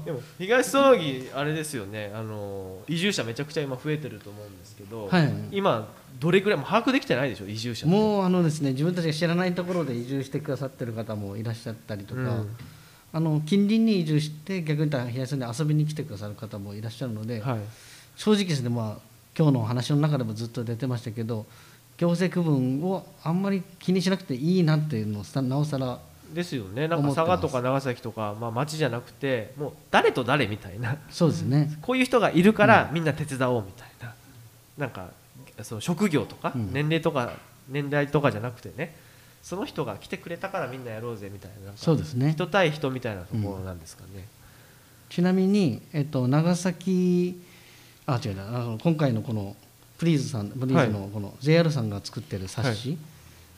[0.06, 2.10] でも東そ木あれですよね。
[2.14, 5.30] あの移住者めちゃくちゃ今増えてると思うんですけど、はい。
[5.52, 5.86] 今
[6.20, 12.56] どれくらいもう把握できてないでしょ移住者もうあのですね自分たちが知らないところで移住してくださってる方もいらっしゃったりとか、うん。
[13.12, 17.58] あの近隣に移住して逆に言ったら東に遊びに来てくださる方もいらっしゃるので、はい。
[18.16, 21.46] 正直ですねまあ今日のお話の中でもずっと出てましたけど
[21.96, 25.98] 行政区分をあんまり気にしなくていいなっていうのをさなおさら
[26.34, 26.86] ですよね。
[26.86, 30.96] なんか佐賀とか長崎とか、まあ、町じゃなくてもう誰と誰みたいな。
[31.10, 34.14] そうですね、こういう人がいるからみんな手伝おうみたいな、
[34.78, 35.08] なんか
[35.64, 36.72] その職業とかうん。
[36.72, 37.32] 年齢とか
[37.68, 38.96] 年代とかじゃなくてね
[39.42, 42.32] その人が来てくれたからみんなやろうぜみたいなそうですね。
[42.32, 44.26] 人対人みたいなところなんですかね。
[45.08, 47.40] ちなみに、えっと、長崎
[48.06, 49.56] あ違うなあの今回のこの
[49.98, 52.98] プリーズさんプリーズのこの JR さんが作ってる冊子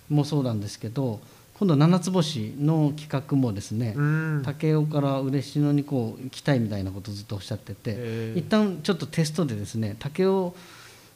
[0.08, 1.20] もそうなんですけど、
[1.58, 4.42] 今度七つ星の企画もですね、うん。
[4.44, 10.52] 武雄から嬉野にこう行きたいみたいなことをずっとおっしゃってて、一旦ちょっとテストでですね武雄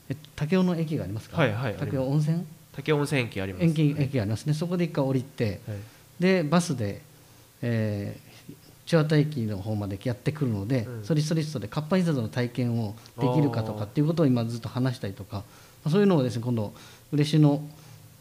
[0.09, 2.45] え武雄の駅がありますか、はいはい武雄温泉？
[2.73, 4.55] 竹温泉駅あります、駅駅がありますね。
[4.55, 5.79] そこで一回降りてはい。
[6.21, 7.03] でバスで、
[7.63, 8.27] えー
[8.87, 11.05] 千綿駅の方までやってくるので、うん。
[11.05, 15.43] それストリストで活版印刷の体験をできるかとかっていうことを今ずっと話したりとか
[15.91, 16.73] そういうのをですね今度
[17.11, 17.61] 嬉野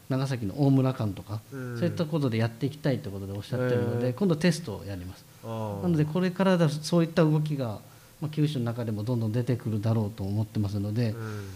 [0.08, 1.78] 長崎の大村間とか、うん。
[1.78, 4.14] そういったことでやっていきたいということでおっしゃってるので、へー。
[4.14, 5.24] 今度テストをやります。
[5.44, 7.78] なのでこれからだそういった動きが、
[8.20, 11.48] まあ、九州の中でもどんどん出てくるだろうと思ってますので、うん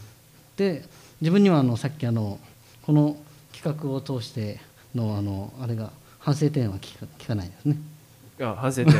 [0.61, 0.83] で
[1.23, 2.39] 自分にはあのさっきあの
[2.83, 3.17] この
[3.55, 4.61] 企画を通して
[4.95, 7.77] のあのあれが反省点は聞か聞かないですね。
[8.39, 8.93] いや反省点。
[8.95, 8.97] い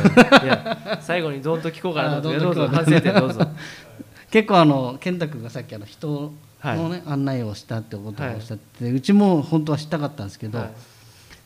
[0.47, 2.45] や最後にどんと聞こうかなと思って。
[2.45, 3.47] どうぞ反省点どうぞ。
[4.31, 6.77] 結構あの健太君がさっきあの人はい。
[6.77, 10.69] のね、案内をしたってことをおっしゃって、うちも本当はしたかったんですけど、はい。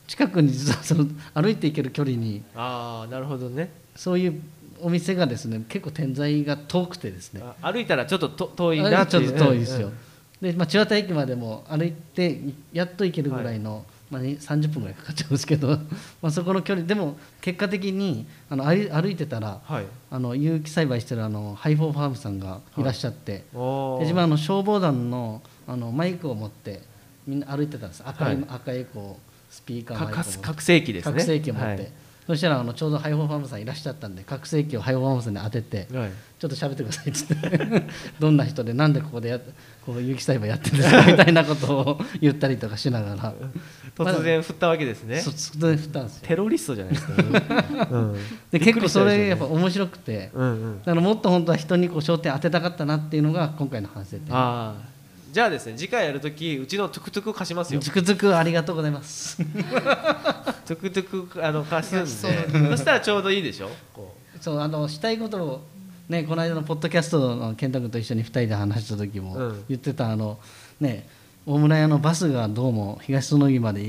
[0.07, 3.69] 近くに実はその 歩いて行ける距離にああなるほどね。
[3.95, 4.41] そういう
[4.81, 7.41] お店がですね結構点在が遠くてですね。
[7.61, 9.27] あ歩いたらちょっとと遠いなっていう。
[9.27, 9.87] ちょっと遠いですよ。
[9.87, 9.93] うん。
[10.41, 12.39] で、まあ、千綿駅までも歩いて
[12.73, 15.67] やっと行けるぐらいのまあ、に30分ぐらいかかっちゃうんですけど
[16.21, 19.85] まあそこの距離でも結果的にあの歩い歩いてたらはい。
[20.11, 22.83] あの有機栽培してるあのハイフォーファームさんがい。
[22.83, 23.99] らっしゃって、おー。
[23.99, 26.81] で自分はあの消防団のあのマイクを持って
[27.25, 28.03] みんな歩いてたんです。
[28.05, 28.45] 赤い、はい。
[28.47, 31.11] 赤いこうスピーカーかま拡声器ですね。
[31.13, 31.91] 拡声器を持って、はい
[32.27, 36.11] そしたらあのちょうどハイフォーファームさんいらっしゃったんで拡声器をハイフォーファームさんに当ててはい。
[36.37, 37.83] ちょっと喋ってくださいっつって
[38.19, 39.41] どんな人でなんでここでやっ
[39.85, 43.33] こう有機栽培やってるんですかみたいなことを言ったりとかしながら。
[43.95, 45.21] 突然振ったわけですね。
[45.21, 46.27] そ突然振ったんですよ。
[46.27, 48.15] テロリストじゃないですか、うん、
[48.51, 50.79] で結構それやっぱ面白くてうんうん。
[50.79, 54.35] だからもっと本当は人にこう焦点当てたかったなっていうのが今回の反省点。
[54.35, 54.94] ああ
[55.35, 57.81] じゃあですね次回やるときうちのトゥクトゥク貸しますよ。
[57.81, 59.35] トゥクトゥくありがとうございます。
[60.65, 62.69] トゥクトゥクあの貸すんで。
[62.69, 63.67] そしたらちょうどいいでしょ？
[63.93, 65.61] こそうあのしたいことを
[66.07, 69.63] ねこの間のポッドキャストの健太君と一緒に2人で話した時もうん。
[69.67, 70.39] 言ってたあの
[70.79, 71.05] ね
[71.45, 73.81] 大村屋のバスがどうも東園木まで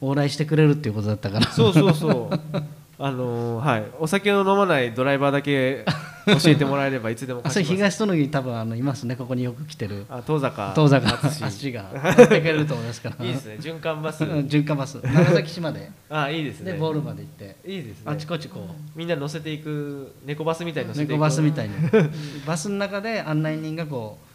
[0.00, 1.46] 往来してくれるっていうことだったから。
[1.46, 2.62] うそうそうそう。
[2.98, 3.84] あのーはい。
[4.00, 5.84] お酒を飲まないドライバーだけ
[6.26, 9.14] 教えてもらえればいつでもあそれ東園木多分あのいますね。
[9.14, 10.06] ここによく来てる。
[10.08, 10.72] あ遠坂。
[10.74, 11.08] 遠坂。
[11.28, 13.24] 淳足が持ってくれると思いますから。
[13.24, 13.56] いいですね。
[13.60, 14.24] 循環バス。
[14.24, 14.96] うん循環バス。
[14.96, 15.90] 長崎市まで。
[16.10, 16.72] あいいですね。
[16.72, 17.56] でボールまで行って。
[17.64, 18.02] いいですね。
[18.06, 18.66] あちこちこ
[18.96, 21.10] みんな乗せていく猫バスみたいに乗うせていく。
[21.10, 21.74] 猫バスみたいに。
[22.44, 24.26] バスの中で案内人がこう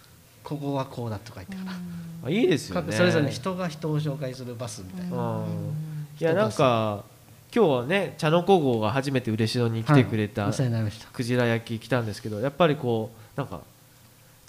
[0.48, 1.78] ここはこうだとか言ってから
[2.24, 2.82] あいいですよね。
[2.88, 5.46] 各それぞれ人が人を紹介するバスみたいな、うん。
[6.20, 7.04] いやなんか
[7.54, 10.54] 今日はね茶の子号が初めて嬉野に来てくれたはい
[11.14, 13.62] クジラ焼き来たんですけどやっぱりこうなんか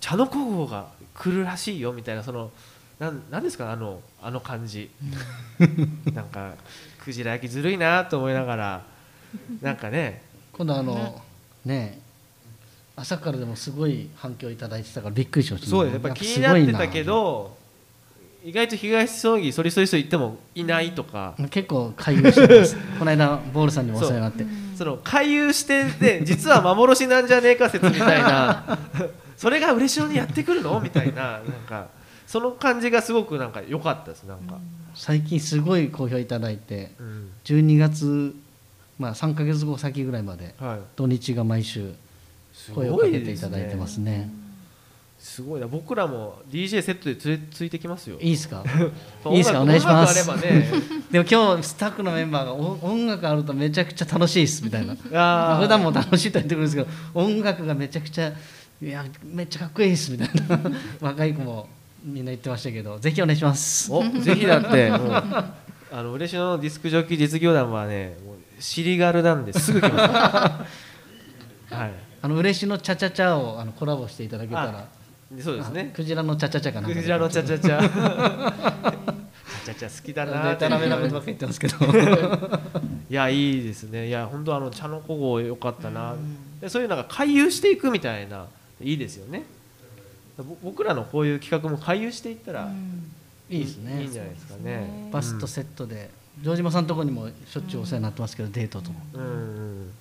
[0.00, 2.50] 茶の子号が来るらしいよみたいなその
[2.98, 4.88] なんなんですかあのあの感じ。
[6.14, 6.54] なんか
[7.04, 8.82] クジラ焼きずるいなと思いながら
[9.60, 10.22] なんかね。
[10.52, 11.20] 今度あの
[11.64, 12.00] ね
[12.94, 15.70] 朝からでもすごい反響いただいてたからびっくりしました。
[15.70, 15.94] そうです。
[15.94, 17.56] やっぱ気になってたけど
[18.44, 21.34] 意外と東葬儀そりそりそり行ってもいないとか。
[21.50, 22.76] 結構回遊してます。
[22.98, 24.44] この間ボールさんにもお世話になって。
[24.76, 28.78] その回遊してて実は幻なんじゃねえか説みたいな。
[29.36, 30.80] それが嬉野にやってくるの？
[30.80, 31.22] みたいな。
[31.22, 31.88] なんか
[32.26, 34.24] その感じがすごくなんか良かったです。
[34.24, 34.58] なんか、
[34.94, 37.30] 最近すごい好評いただいてうん。
[37.44, 38.34] 12月
[38.98, 41.92] まあ3か月後先ぐらいまではい、土日が毎週
[42.52, 44.30] す声をかけていただいてますね
[45.24, 45.68] すごいな。
[45.68, 48.18] 僕らも DJ セットで連れついてきますよ。
[48.20, 48.64] いいですか？
[49.30, 49.62] いいですか？
[49.62, 50.28] お願いします。
[50.30, 50.70] 音楽あればね。
[51.12, 54.96] でも今日スタッフのメンバーがお音楽あるとめちゃくちゃ楽しいですみたいな。
[55.60, 58.32] 普段も楽しいと言ってくるんですけど音楽がめちゃくちゃ
[58.82, 60.60] いやめっちゃかっこいいですみたいな。
[61.00, 61.68] 若い子も
[62.04, 63.92] みんな言ってましたけどぜひお願いします。
[63.92, 65.12] おぜひだってもう
[65.92, 70.66] あの嬉野のディスクジョッキー実業団はねもう尻軽なんですぐ来ま
[71.70, 71.74] す。
[71.74, 71.92] はい。
[72.22, 74.72] あの嬉しのチャチャチャをあのコラボしていただけたら。
[74.72, 75.01] で
[75.40, 75.90] そうですね。
[75.92, 77.80] あクジラのチャチャチャかなクジラのチャチャチャ。
[77.80, 81.76] チャチャチャ好きだなっかり言ってますけど。
[83.08, 84.08] いやいいですね。
[84.08, 86.14] いや本当あの茶の子号良かったな
[86.60, 88.46] でそういうなんか回遊していくみたいな
[88.80, 89.44] いいですよね。
[90.38, 92.70] ぼ僕らのこういう企画も回遊していったら
[93.48, 94.02] いいですね。
[94.02, 95.08] いいんじゃないですかね。
[95.12, 96.10] バスとセットで。
[96.40, 99.00] 城島さんのところにもしょっちゅうお世話になってますけどデートとも。
[99.14, 99.92] うんうん。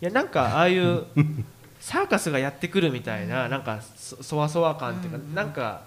[0.00, 1.04] いやなんかああいう
[1.84, 5.82] サーカスがやってくるみたいななんかそそわそわ感っていうかなんか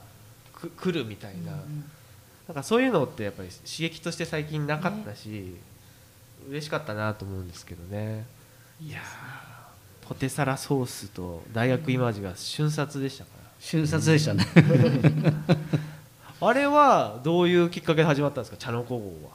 [0.53, 1.53] く来るみたいな。
[2.47, 5.55] なんかそういうのってやっぱり刺激として最近なかったし
[6.47, 8.25] 嬉しかったなと思うんですけどね。
[8.79, 10.07] いやー。
[10.07, 14.45] ポテサラソースと大学イマージが瞬殺でしたか瞬殺でしたね。
[14.55, 15.33] ら
[16.47, 19.31] あれはどういうきっかけで始まったんですか茶の子号は。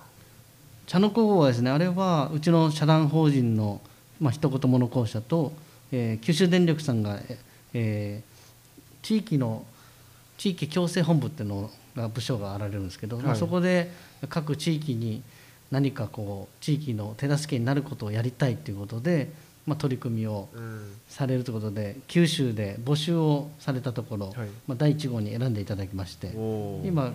[0.87, 3.81] 茶の子号はですねあれはうちの社団法人の、
[4.21, 5.53] まあ一言物公社と、
[5.93, 7.39] えー九州電力さんが、え
[7.75, 8.33] えー
[9.03, 9.65] 地域の
[10.39, 13.91] 地域共生本部っていうのが部署があられるんですけど、まあ、はいそこで
[14.29, 15.23] 各地域に
[15.73, 19.33] 何かこう地域の手助けになることをやりたいということで、
[19.67, 20.93] まあ、取り組みをうん。
[21.09, 24.37] されるということで九州で募集をされたところ、はい。
[24.69, 26.29] まあ、第1号に選んでいただきまして
[26.85, 27.13] 今、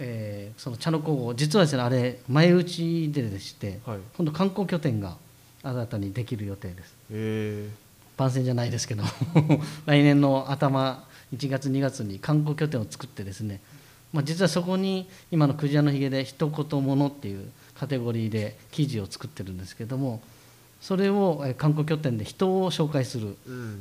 [0.00, 3.98] えーその茶の子号実はですねあれ前打ちででしてはい。
[4.16, 5.16] 今度観光拠点が
[5.64, 6.94] 新たにできる予定です。
[7.10, 7.68] へ
[8.16, 9.02] 番宣じゃないですけど
[9.86, 11.04] 来年の頭
[11.34, 13.60] 1月2月に観光拠点を作ってですね、
[14.12, 20.22] まあ、実はそこに今の「クジラのひげ」で「一言もの」っていうカテゴリーで記事を作ってるんですけども
[20.80, 23.34] それをえー観光拠点で人を紹介するっ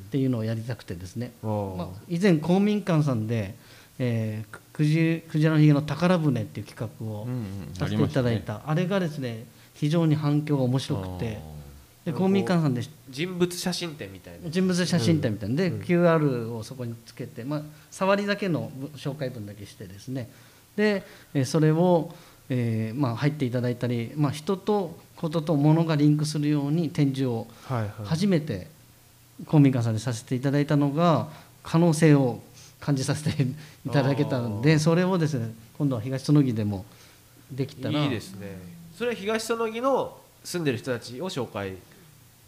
[0.09, 1.75] ていうのをやりたくてですね、おー。
[1.75, 3.55] まあ、以前公民館さんで、
[3.99, 11.39] えーくくじクジラのひげの宝船っていう企画をうんうんさせていただいた、あれがですね非常に反響が面白くて
[12.05, 14.49] で公民館さんで人物写真展みたいな。
[14.49, 15.55] 人物写真展みたいな。
[15.55, 15.81] で、うん。
[15.81, 20.29] QR をそこにつけて、まあ、触りだけの紹介文だけしてですね。
[20.75, 22.13] でえーそれを、
[22.49, 27.47] えーまあ、入っていただいたり、まあ、人とことと物がリンクするように展示を
[28.03, 28.67] 初めて
[29.45, 31.29] 公民館さんでさせていただいたのが
[31.63, 32.41] 可能性を
[32.79, 33.43] 感じさせて
[33.85, 36.85] いただけたのでそれをですね今度は東園木でも
[37.51, 38.03] できたら。
[38.03, 38.57] いいですね。
[38.97, 41.73] それは東園木の住んでる人たちを紹介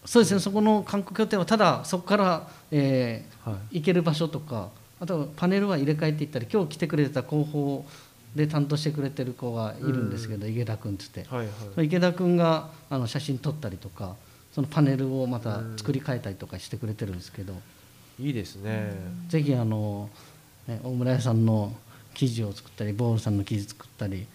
[0.05, 0.39] そうですね。
[0.39, 3.79] そこの観光拠点はただそこから、えーはい。
[3.79, 7.85] 行ける場所とかあとはパネルは入れ替えていったり今日来てくれてた広報
[8.35, 11.47] で担当してくれてる子がいるんですけど、池田君っつって、はい
[11.77, 11.85] はい。
[11.85, 14.15] 池田君があの写真撮ったりとか
[14.53, 17.53] そのパネルをまた作り変えたりとかしてくれてるんですけど、
[18.19, 18.93] いいですね。
[19.27, 20.09] ぜひあの、
[20.67, 21.73] ね、大村屋さんの
[22.13, 24.25] 記事を作ったりボールさんの記事作ったり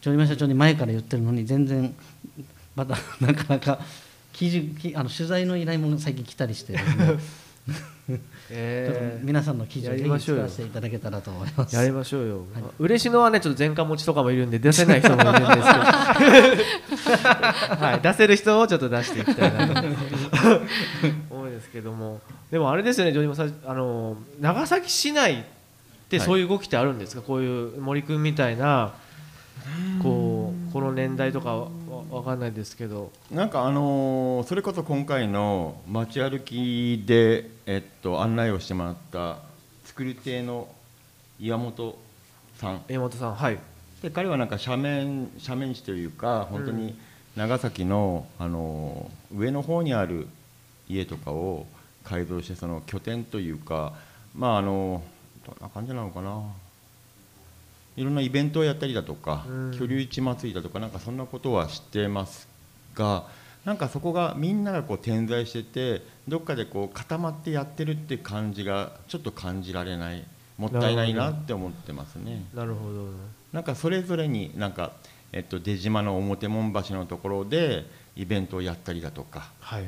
[0.00, 1.94] ジョニマ社長に前から言ってるのに全然
[2.74, 3.78] またなかなか
[4.32, 7.18] 記事きあの取材の依頼も最近来たりしてですね
[8.50, 9.24] えー。
[9.24, 11.76] 皆さんの記事をやぜひ使わせていただけたらと思います。
[11.76, 12.44] やりましょうよ、
[12.78, 15.60] 嬉野はねちょっと前科持ちとかもいるんで出せない人もいるんですけど。
[17.76, 19.80] はい出せる人をちょっと出していきたいなと
[21.30, 22.20] 思うんですけども。
[22.50, 25.44] でもあれですよねジョニモさんあの長崎市内っ
[26.08, 28.92] てそういう動きってあるんですか、こういう森君みたいな
[30.02, 31.68] こうこの年代とか
[32.12, 33.10] わわかんないですけど。
[33.30, 39.38] なんかあのーそれこそ今回の街歩きで、えっと、案内をしてもらった
[39.84, 40.68] 作り手の
[41.40, 41.96] 岩本
[42.58, 42.82] さん。
[42.88, 43.58] 江本さんはい。
[44.02, 46.98] で彼はなんか斜面斜面地というか本当に
[47.34, 50.28] 長崎の、あのー上の方にある
[50.88, 51.66] 家とかを
[52.04, 53.94] 改造してその拠点というか
[54.34, 55.02] まああの
[55.46, 56.42] どんな感じなのかな
[57.96, 59.70] いろんなイベントをやったりだとか、うん。
[59.78, 62.48] 居留地祭りだとかなんかそんなことは知ってます
[62.94, 63.24] が
[63.64, 70.24] なんかそこがみんながこう点在しててどっかでこう固まってやってるって感じがちょっと感じられない
[70.58, 72.44] もったいないなって思ってますね。
[72.54, 73.06] なるほど。
[73.52, 74.92] なんかそれぞれになんか、
[75.32, 77.86] えっと、出島の表門橋のところで
[78.16, 79.84] イベントをやったりだとかはい。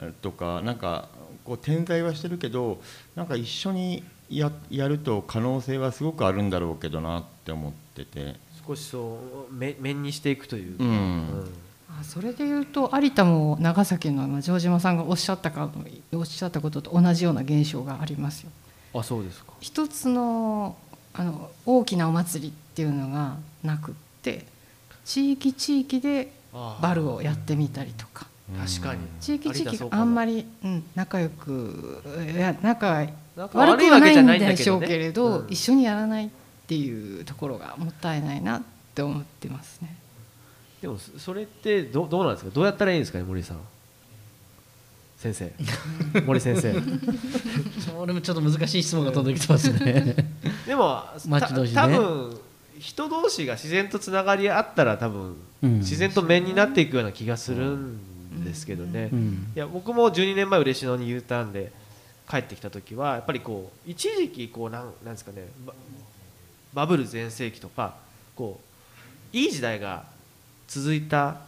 [0.00, 1.08] えとかなんか
[1.44, 2.80] こう点在はしてるけど
[3.14, 8.36] なんか一緒にややると可能性はすごくあるんだろうけどなって思ってて。
[8.66, 9.18] 少しそ
[9.50, 11.52] うめ面にしていくというか、うん。
[12.00, 15.70] あそれでいうと有田も長崎のまあ城島さんがおっしゃったか
[16.12, 18.50] おっしゃったことと同じような現象がありますよ。
[18.94, 19.52] あそうですか。
[19.60, 20.76] 一つの
[21.12, 24.46] あの大きなお祭りっていうのがなくって
[25.04, 29.00] 地域地域でバルをやってみたりとか確かに。
[29.20, 32.02] 地域地域あんまり、うん、仲良く
[32.34, 36.30] いや仲仲悪くはないんでしょうねけれど、うん一緒にやらないっ
[36.66, 38.62] ていうところがもったいないなっ
[38.94, 39.96] て思ってますね。
[40.82, 42.50] でもそそれってどどうなんですか？
[42.54, 43.60] どうやったらいいんですかね森さん。
[45.16, 45.52] 先生。
[46.26, 46.74] 森先生。
[47.80, 50.14] それもちょっと難しい質問が飛んできてますね。
[50.66, 51.74] でも町同士ね。
[51.74, 52.38] た多分
[52.78, 55.78] 人同士が自然とつながりあったら多分、うん。
[55.78, 58.13] 自然と面になっていくような気がするんで
[58.54, 59.52] すけどね、うん。
[59.54, 61.72] いや僕も12年前嬉野に U ターンで
[62.28, 65.74] 帰ってきた時はやっぱりこう一時期こうなんなんですかねバ
[66.72, 67.96] バブル全盛期とか
[68.34, 68.60] こ
[69.32, 70.04] ういい時代が
[70.66, 71.40] 続いた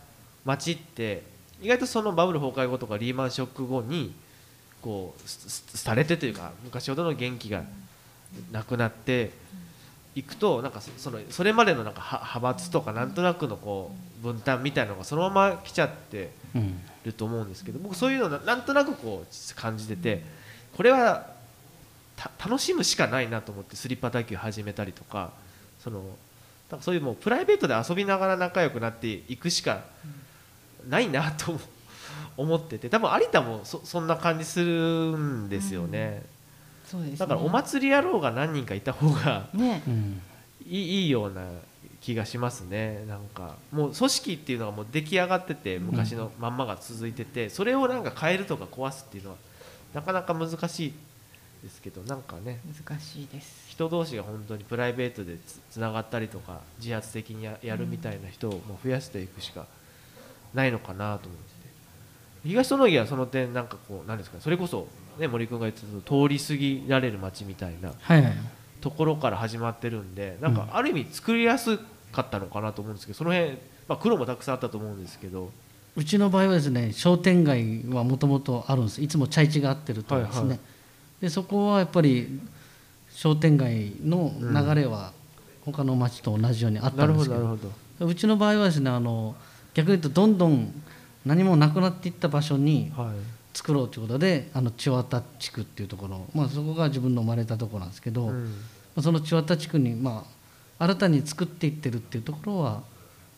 [0.44, 1.22] 街って
[1.60, 4.14] 意外とそのバブル崩壊後とかリーマンショック後に
[4.82, 7.64] こうされてというか昔ほどの元気が
[8.52, 9.30] なくなって
[10.16, 16.80] いくとなんかそそのそれまでのなんかは派閥とかなんとなくのこう分担みたいなのがそのまま来ちゃってうん。
[17.06, 20.22] ると思うんですけど僕そういうのななんとなくこう感じてて
[20.76, 21.30] これは
[22.16, 25.30] た楽しむしかないなと思ってスリッパ卓球始めたりとか
[25.78, 26.02] その
[26.70, 29.84] なんかそういうもうプライベートで遊びながら仲良くなっていくしか
[30.88, 31.60] ないなとも
[32.36, 36.22] 思ってて多分有田もそそんな感じするんですよね、
[36.86, 37.16] そうですね。
[37.18, 39.82] だからお祭り野郎が何人かいた方がね。
[39.86, 40.22] うん
[40.68, 41.42] いいいいような
[42.00, 43.04] 気がしますね。
[43.08, 49.36] なんかもう組織っていうのがもう出来上がってて昔のまんまが続いててそれをなんか変えるとか壊すっていうのは
[49.94, 50.92] なかなか難しい
[51.62, 53.66] ですけどなんかね難しいです。
[53.68, 59.66] 人同士が本当にプライベートでつつながったりとか自発的にややるみたいな人をもう増やしていくしか
[60.54, 61.66] ないのかなと思ってて。
[62.44, 64.86] 東園木はその点なんかこう何ですかねそれこそ、
[65.18, 67.92] ね、森君が言ってた通り過ぎられる街みたいな
[68.80, 71.78] ところから始まってるんでなんかある意味作りやす
[72.12, 73.52] かったのかなと思うんですけどその辺、
[73.88, 75.50] まあ、苦労もたくさんあったと思うんですけど。
[75.96, 79.02] うちの場合はですね商店街はもともとあるんです。
[79.02, 80.58] いつも茶市が合ってるとですね、はいはい。
[81.22, 82.38] でそこはやっぱり
[83.10, 85.12] 商店街の流れは
[85.64, 87.58] 他の町と同じようにあったんですけど,、ほどなる
[87.98, 88.06] ほど。
[88.06, 89.34] うちの場合はですねあの
[89.72, 90.82] 逆に言うとどんどん
[91.24, 98.54] 何もなくなっていった場所にはい作ろうということであの千綿地区っていうところ、まあ、そこが自分の生まれたところなんですけど、うん。
[99.00, 100.26] その千綿地区に、ま
[100.78, 102.82] あ、新たに作っていってるっていうところは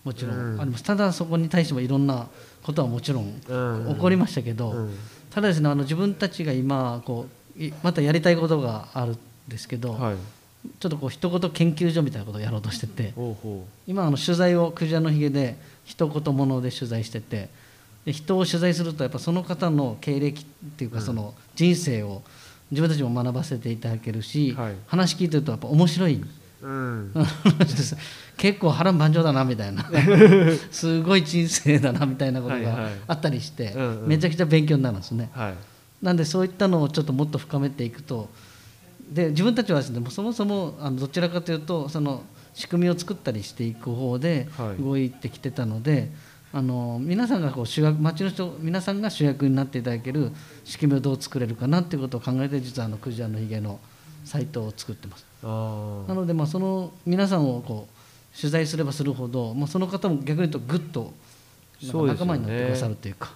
[0.02, 0.60] もちろんうん。
[0.60, 2.26] あります、ただそこに対してもいろんな
[2.64, 3.94] ことはもちろんうん。
[3.94, 4.98] 起こりましたけど、うん。
[5.30, 10.16] ただですねあの自分たちが今こういまたやりたいことがあるんですけど、はい。
[10.80, 13.14] ちょっとこう一言研究所みたいなことをやろうとしてて
[13.86, 17.48] 今あの取材を「クジラのひげ」で一言もので取材してて
[18.04, 21.02] で人を取材するとやっぱその方の経歴っていうかうん。
[21.04, 22.22] その人生を
[22.70, 24.74] 自分たちも学ばせていただけるし、はい。
[24.86, 26.14] 話聞いてるとやっぱ面白い。
[26.14, 27.14] ううん。
[28.36, 29.84] 結構波乱万丈だなみたいな。
[30.70, 32.92] すごい人生だなみたいなことがはいはい。
[33.06, 33.74] あったりして、
[34.06, 35.30] めちゃくちゃ勉強になるんですね。
[35.32, 35.54] はい。
[36.02, 38.28] なんでそういったのをちょっともっと深めていくと
[39.10, 42.22] で自分たちはですねそもそもあのどちらかというとその
[42.54, 44.82] 仕組みを作ったりしていく方ではい。
[44.82, 46.10] 動いてきてたので、
[46.52, 50.32] あの皆さんがこう主役町の人皆さんが主役になっていただける
[50.64, 53.78] 仕組みをどう作れるかなっていうことを考えて実はあのクジラのひげの
[54.24, 55.26] サイトを作ってます。
[55.42, 55.48] な
[56.14, 61.12] のでまあその皆さんをこう取材すればするほど、まあ、その方も逆に言うとぐっと
[61.82, 63.32] 仲間になってくださるというか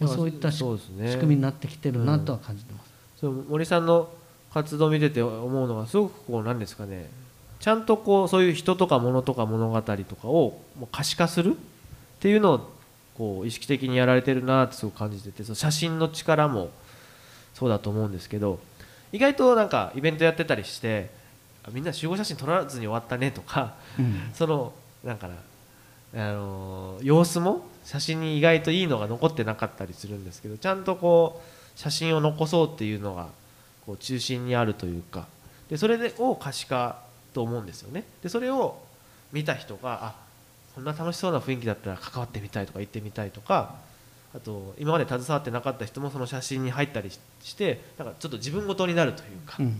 [0.00, 0.54] まあそういったね。
[0.54, 2.90] 仕組みになってきてるなとは感じてます。
[3.20, 4.08] そう森さんの
[4.54, 7.10] 活動を見てて思うのがすごくこうなんですかね。
[7.58, 11.56] ちゃんとこうそういう人とか物とか物語とかをもう可視化する
[12.22, 12.70] っていうのを
[13.18, 16.70] こう意識的にやられてるなってすごく感じててその写真の力も
[17.52, 18.60] そうだと思うんですけど
[19.10, 21.10] 意外となんかイベントやってたりして
[21.64, 24.30] あみんな集合写真撮らずに終わったねとかうん。
[24.34, 25.34] そのなんかな、
[26.14, 33.26] あのー様子も写真に意外といいのが残ってなかったりするんですけどちゃんとこう写真を残そうっていうのが
[33.84, 35.26] こう中心にあるというか
[35.68, 37.00] でそれでを可視化
[37.34, 38.04] と思うんですよね。
[38.22, 38.80] でそれを
[39.32, 40.21] 見た人があ
[40.74, 43.76] こんな楽しそうな雰囲気だったら関わってみたいとか行ってみたいとか
[44.34, 49.66] あと今まで携わってなかった人もその写真に入ったりししてなんかちょっと自分ごとになるというか、うん。
[49.66, 49.74] やっ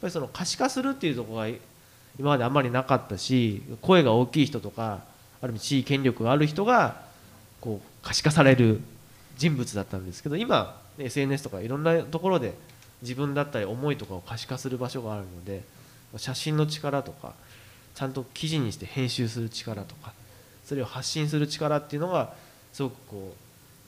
[0.00, 1.48] ぱりその可視化するっていうところが
[2.18, 5.00] 今まであんまりなかったし声が大きい人とか
[5.42, 7.02] ある意味地位権力がある人が
[7.60, 8.80] こう可視化される
[9.36, 12.54] 人物だったんですけど今ね SNS とかいろんなところで
[13.02, 15.62] 自分だったり思いとかを可視化する場所があるので
[16.16, 17.34] 写真の力とか
[18.00, 20.14] ちゃんと記事にして編集する力とか
[20.64, 22.32] それを発信する力っていうのが
[22.72, 23.34] すごくこ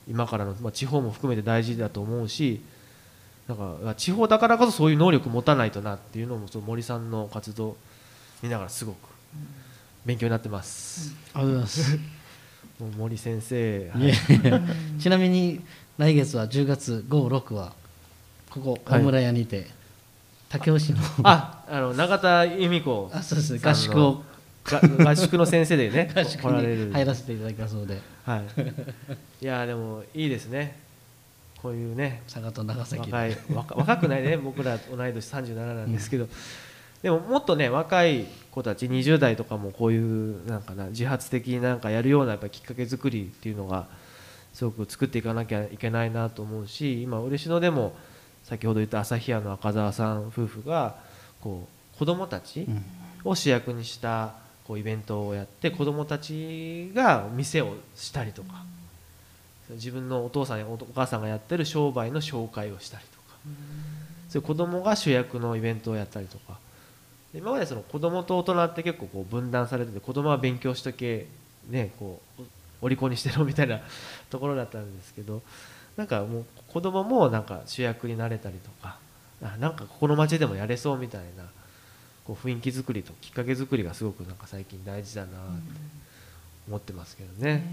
[0.07, 2.63] う今からの、まあ、地方も含めて大事だと思うし
[3.49, 7.79] なんか地方だからこそそういう能力持たないとなっていうのもその森さんの活動
[8.43, 8.97] 見ながらすごく
[10.05, 11.15] 勉強になってます。
[11.33, 11.99] ありがとうございます。
[12.99, 15.63] 森先生、はいちなみに
[15.97, 17.73] 来月は10月5、6は
[18.51, 19.69] ここ大村屋にて
[20.53, 20.99] 武雄市の。
[21.25, 23.61] あ、あの永田由美子あそうですね。
[23.63, 24.23] 合宿を。
[24.65, 24.81] が
[25.11, 28.01] 合宿の先生でね 合宿に入らせていただきますので。
[28.25, 29.45] はい。
[29.45, 30.79] いやでもいいですね。
[31.61, 32.23] こういうね。
[32.27, 33.13] 佐賀と長崎で。
[33.13, 34.37] 若い若若くないね。
[34.37, 36.29] 僕ら同い年37なんですけど、
[37.03, 43.87] でももっとね若い子たち20代とかもこういうなんかな自発的になんかやるようなやっぱきっかけ作りっていうのが
[44.53, 47.97] すごく作っていかなきゃいけないなと思うし今嬉野でも
[48.45, 50.97] 先ほど言った朝日屋の赤澤さん夫婦が
[51.41, 52.85] こう子供たちうん。
[53.25, 54.35] を主役にした
[54.67, 58.65] こうイベントをやって子供たちが店をしたりとか
[59.71, 63.37] 自分のお父さんやお母さんがやってる商売の紹介をしたりとか
[64.29, 66.59] そういう子供が主役のイベントをやったりとか。
[67.33, 71.27] で今までその子供と大人って結構こう分断されてて子供は勉強しとけ
[71.71, 72.43] ねこう
[72.83, 73.81] お利口にしてろみたいな
[74.29, 75.41] ところだったんですけど
[75.97, 78.97] なんかもう子供もなんか主役になれたりとか
[79.43, 81.45] あなんかここの町でもやれそうみたいな
[82.25, 85.37] こう雰囲気作りときっかけ作りがすごくなんか最近大事だなって
[86.69, 87.65] 思ってますけどね。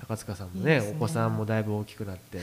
[0.00, 0.92] 高塚さんもねね。
[0.96, 2.40] お子さんもだいぶ大きくなって、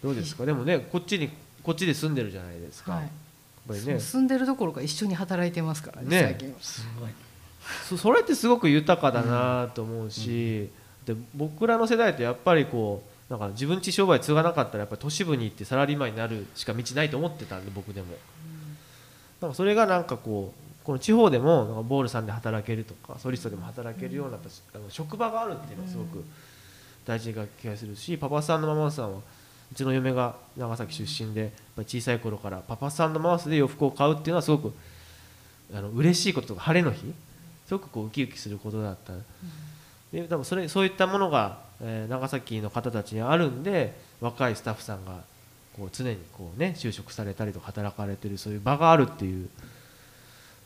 [0.00, 0.46] どうですか？
[0.46, 1.30] でもねこっちに
[1.64, 3.02] こっちで住んでるじゃないですか、はい。
[3.02, 3.10] やっ
[3.66, 3.98] ぱりね。
[3.98, 6.60] 住んでるどころか一緒に働いてますからねね最近は。
[6.60, 7.10] すごい。
[7.88, 10.70] そそれってすごく豊かだなと思うし、
[11.04, 18.08] で僕らの世代ってやっぱりこうなんか自分ち商売継がなかったらやっぱり都市部に行ってサラリーマンになるしか道ないと思ってたんで僕でも、
[19.40, 26.24] なんかそれがなんかこうこの地方でもなんかボールさんで働けるとかソリストでも働けるようなあの職場があるっていうのはすごく
[27.04, 29.18] 大事な気がするしパパさんのママさんは
[29.70, 34.72] うちの嫁が長崎出身でやっぱ小さい頃からパパさんのママスで洋服を買うっていうのはすごく
[35.74, 37.12] あの嬉しいこととか晴れの日
[37.66, 39.12] すごくこうウキウキすることだった、
[40.10, 45.22] で多分それそういったものが、えー長崎の方たちにあるんで若いスタッフさんが
[45.76, 49.48] こう常にこう、ね、就職されたりとか働かれてるそういう場があるっていう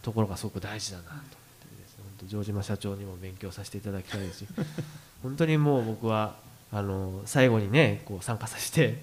[0.02, 4.46] ところがすごく大事だなと思ってですね本当城島社長にも勉強させていただきたいですし
[5.22, 6.34] 本当にもう僕は
[6.72, 9.02] あの最後にねこう参加させて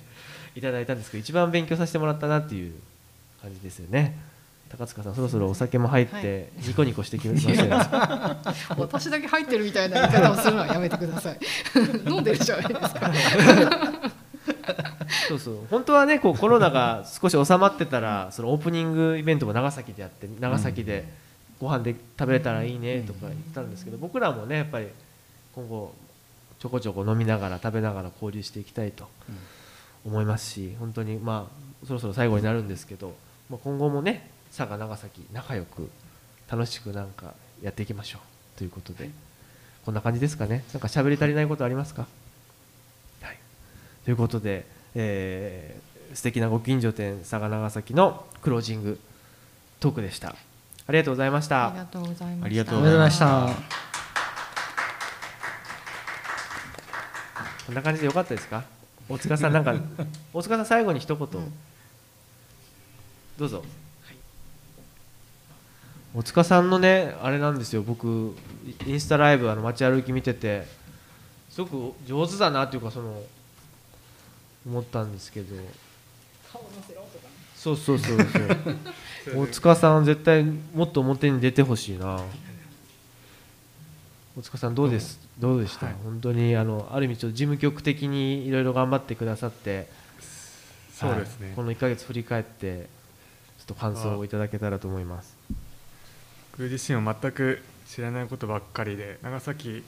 [0.55, 2.73] いただいたんですけど一番勉強させてもらったなっていう
[3.41, 4.17] 感じですよね。
[4.69, 7.69] 高塚さんそろそろお酒も入ってニコニコしてきましたよ、
[8.77, 11.39] 私だけ入ってるみたいな言い方をするのはやめてください。
[12.07, 13.11] 飲んでるじゃないですか。
[15.27, 15.57] そうそう。
[15.71, 21.05] 本当はねこうコロナが少し収まってたらそのオープニングイベントも長崎でやって長崎で
[21.59, 24.87] ご飯で食べれたらいいねとか言ったんですけど僕らもねやっぱり
[25.53, 25.93] 今後
[26.59, 29.07] ちょこちょこ飲みながら食べながら交流していきたいと
[30.05, 31.49] 思いますし本当にま
[31.83, 33.13] あそろそろ最後になるんですけど、
[33.49, 35.89] まあ、今後もね佐賀長崎仲良く
[36.51, 39.09] 楽しくなんかやっていきましょうということで。
[39.85, 40.63] こんな感じですかね。
[40.73, 42.05] なんか喋り足りないことありますか？
[43.21, 43.37] はい。
[44.05, 48.99] ということで、えー、素敵なご近所店佐賀長崎のクロージング
[49.79, 50.35] トークでした。
[50.85, 51.69] ありがとうございました。
[51.69, 52.45] ありがとうございました。
[52.45, 53.49] ありがとうありがとうございました。
[57.65, 58.63] こんな感じでよかったですか？
[59.07, 59.73] 大塚さんなんか
[60.33, 61.27] 大塚さん最後に一言、
[63.37, 63.63] どうぞ、
[66.15, 67.83] 大塚さんのねあれなんですよ。
[67.83, 68.35] 僕
[68.85, 70.65] インスタライブあの街歩き見てて
[71.49, 73.21] すごく上手だなっていうかその
[74.65, 75.55] 思ったんですけど。
[77.55, 78.27] そうそうそうそう。
[79.43, 82.21] 大塚さん絶対もっと表に出てほしいな。
[84.37, 85.19] 大塚さんどうです？
[85.37, 85.95] どうでした、はい。
[86.03, 89.89] 本当にあのある意味ちょっと事務局的にいろいろ頑張ってくださって
[90.95, 91.47] そうですね。
[91.47, 91.55] はい。
[91.55, 92.87] この1ヶ月振り返って
[93.57, 95.35] ちょっと感想をいただけたらと思います
[96.59, 99.81] 僕自身は全く知らないことばっかりで長崎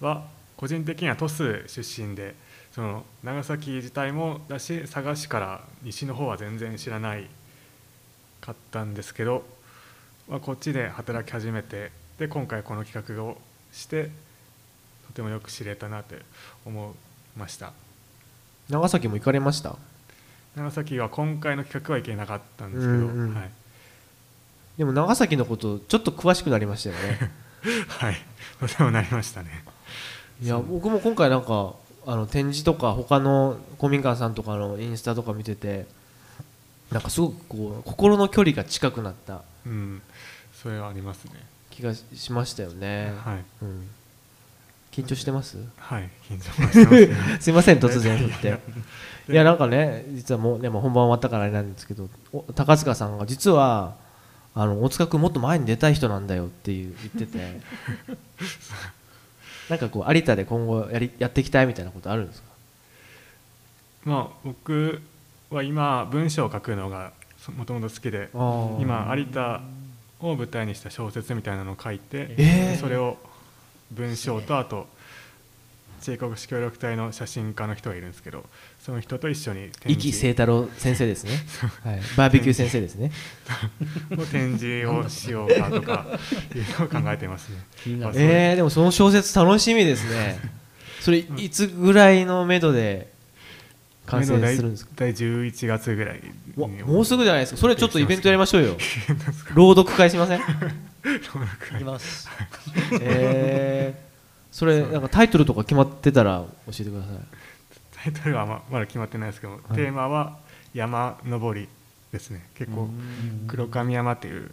[0.00, 0.22] は
[0.56, 2.36] 個人的には鳥栖出身で
[2.70, 7.26] その長崎自体もだし佐賀市から西の方は全然知らない
[8.40, 9.44] かったんですけど、
[10.28, 13.36] まあ、こっちで働き始めてで今回この企画を
[13.72, 14.08] して
[15.08, 16.20] とてもよく知れたなって
[16.64, 16.94] 思
[17.36, 17.72] いました。
[18.70, 19.74] 長崎も行かれました？
[20.54, 23.34] 長崎は今回の企画は行けなかったんですけど、うんうん。
[23.34, 23.50] はい、
[24.82, 27.30] でも長崎のことちょっと詳しくなりましたよね。
[27.86, 28.16] はい、
[28.58, 29.62] とてもなりましたね。
[30.42, 31.74] いや僕も今回なんか
[32.04, 35.86] あの展示とか他の公民館さんとかのインスタとか見てて
[36.90, 40.02] なんかすごくこう心の距離が近くなったうん。
[40.60, 41.34] それはありますね。
[41.70, 43.44] 気がしましたよね、はい。
[43.62, 43.88] うん、
[44.90, 45.58] 緊張してます？
[45.76, 46.10] はい。
[46.28, 47.16] 緊張はしてますね。
[47.38, 48.58] すいません突然振って。
[49.28, 54.01] いやなんかね実はもうねもう本番終わったからあれなんですけどお高塚さんが実は
[54.54, 57.60] あの大塚君もっと前に出たい人なんだよっていう言ってて。
[59.70, 62.48] なんかこう有田で今後やりやっていきたいみたいなことあるんですか？
[64.04, 65.00] まあ僕
[65.50, 67.12] は今文章を書くのが
[67.56, 69.62] もともと好きで今有田
[70.20, 72.80] を舞台にした小説みたいなのを書いて、えー。
[72.80, 73.16] それを
[73.92, 74.88] 文章とあと
[76.04, 78.44] 帝国史協力隊の写真家の人がいるんですけど
[78.84, 81.30] その人と一緒に展壱岐清示太郎先生ですね、
[81.88, 83.12] はい、バーベキュー先生ですね。
[84.18, 86.18] を展示をしようかとか
[86.52, 87.58] いうのを考えてますね。
[88.16, 90.40] えー、でもその小説楽しみですね。
[91.00, 93.12] それいつぐらいのめどで
[94.06, 94.90] 完成するんですか？
[94.96, 96.20] 大体11月ぐらい
[96.56, 97.58] もうすぐじゃないですか。
[97.60, 98.76] それちょっとイベントやりましょうよ。
[99.54, 100.40] 朗読会しません？
[100.40, 102.28] 行きます。
[103.00, 107.12] えー、それなんかタイトルとか決まってたら教えてください
[108.02, 109.74] タイトルはままだ決まってないですけど、い。
[109.74, 110.38] テーマは
[110.74, 111.68] 山登り
[112.12, 112.46] ですね。
[112.54, 112.88] 結構
[113.46, 114.50] 黒神山っていう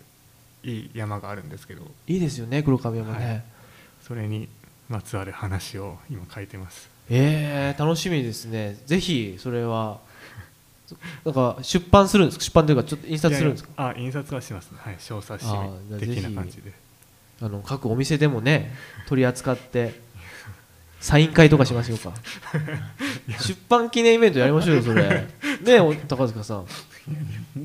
[0.63, 1.83] いい山があるんですけど。
[2.07, 3.43] いいですよね黒髪山ね、はい。
[4.01, 4.49] それに
[4.89, 6.89] まつわる話を今書いてます。
[7.09, 8.77] えー、楽しみですね。
[8.85, 9.99] ぜひそれは。
[10.87, 10.95] そ
[11.25, 12.43] なんか出版するんですか？
[12.45, 13.69] 出版というかちょっと印刷するんですか？
[13.77, 14.77] あ印刷はしますね。
[14.81, 16.73] はい小冊子的な感じで。
[17.41, 18.75] あの各お店でもね
[19.07, 20.01] 取り扱って
[20.99, 22.13] サイン会とかしましょうか。
[23.41, 25.03] 出版記念イベントやりましょうよそれ。
[25.03, 25.27] ね
[25.67, 26.65] えお高塚さん。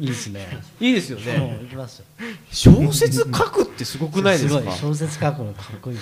[0.00, 0.46] いいですね。
[0.80, 1.58] いいですよね。
[1.62, 2.04] 行きますよ。
[2.50, 4.60] 小説書くってすごくないですか？
[4.60, 5.98] ごい小説書くのかっこいい。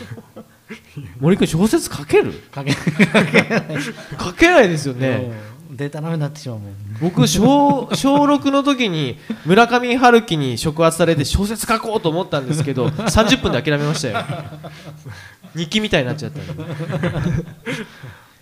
[1.19, 2.33] 森君小説書ける？
[2.55, 2.79] 書け書
[4.35, 4.69] けない。
[4.69, 5.33] ですよね、
[5.75, 6.75] データなめになってしまうもん。
[7.01, 9.17] 僕小小6の時に
[9.47, 14.25] 村上春樹に触発されて小説書こうと思ったんですけど30分で諦めましたよ
[15.57, 16.65] 日記みたいになっちゃったんで、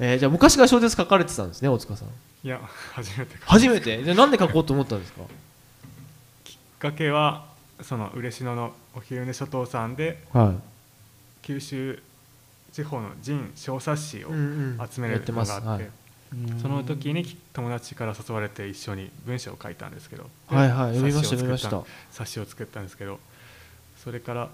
[0.00, 2.08] えーじゃあ昔から小説書かれてたんですね大塚さん
[2.42, 2.60] いや
[2.92, 5.22] 初めて初めてじゃあなんで書こうと思ったんですか
[6.42, 7.46] きっかけは
[7.80, 10.54] その嬉野のお昼寝諸島さんでは
[11.42, 12.02] 九州
[12.72, 14.28] 地方の人小冊子、を
[14.90, 15.90] 集めるのがあって、はい
[16.62, 20.30] その時に友達から誘われて一緒に文章を書いたんですけど。
[20.50, 20.94] ではいはい。
[20.94, 21.70] 読みました冊子を読みました。
[21.70, 23.18] 作っ冊子を作ったんですけど。
[23.96, 24.48] それから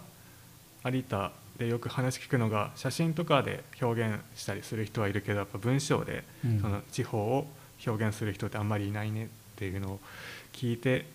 [0.85, 6.61] 有田でよく話聞くのが写真とかで表現したりする人はいるけどやっぱ文章でうん。
[6.61, 7.47] その地方を
[7.87, 10.01] 表現する人ってあんまりいないねっていうのを
[10.53, 11.07] 聞いて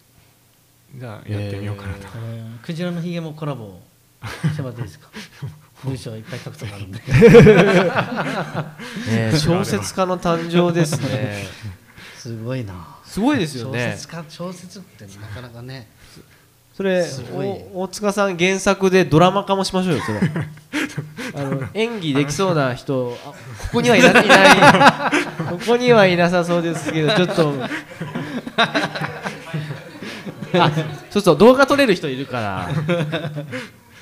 [0.95, 3.79] じゃあやってみようかなと、あのクジラのひげもコラボ
[4.51, 5.09] してもらっていいですか？
[5.83, 6.99] 文章いっぱい書くとなるんで。
[9.31, 11.47] ね小説家の誕生ですね。
[12.17, 12.73] すごいな。
[13.03, 15.87] すごいですよ小ね説家小説ってなかなかね。
[16.75, 17.05] それ
[17.73, 20.19] 大塚さん原作でドラマ化もしましょうよそれ。
[21.35, 23.35] あの演技できそうな人あこ
[23.73, 24.27] こにはいな いない。
[25.49, 27.53] ここにはいなさそうですけどちょっと。
[30.53, 30.71] あ
[31.09, 32.69] そうそう動画撮れる人いるから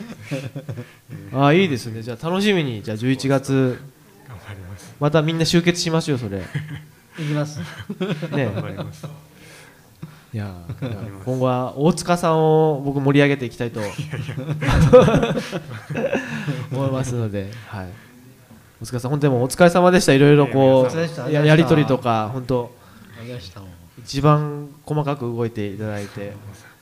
[1.34, 2.02] あいいですね。
[2.02, 2.82] じゃあ楽しみに。
[2.84, 3.80] じゃあ11月。
[4.28, 4.96] 頑張ります。
[5.00, 6.38] またみんな集結しましょうそれ。
[6.40, 6.46] ね
[7.20, 7.60] いきます。
[8.32, 9.08] 頑張ります。
[10.32, 10.54] いや
[11.26, 13.80] 今後は大塚さんを僕盛り上げていきたいと
[16.72, 17.88] 思いますので、はい、
[18.84, 20.14] 大塚さん本当にもうお疲れ様でした。
[20.14, 22.78] いろいろこうややり取りとか本当。
[24.04, 26.34] 一番細かく動いていただいて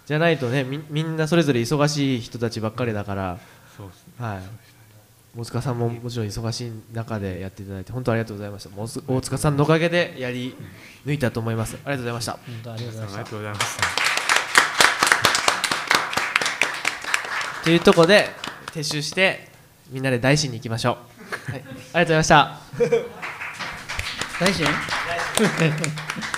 [0.07, 3.37] じゃないとねみみんなそれぞれ忙しい人たちばっかりだから、
[3.75, 4.13] そうですね。
[4.17, 4.41] はい、
[5.37, 8.69] 大塚さんももちろん忙しい中でやっていただいて本当ありがとうございました。
[9.13, 10.55] 大塚さんのおかげでやり
[11.05, 11.75] 抜いたと思います。
[11.83, 12.31] ありがとうございました。
[12.31, 13.83] 本当ありがとうございましたありがとうございました。
[17.65, 18.29] というところで
[18.67, 19.49] 撤収して
[19.91, 20.99] みんなで大師に行きましょ
[21.49, 22.59] う、はい、ありがとうございました。
[24.39, 24.65] 大臣？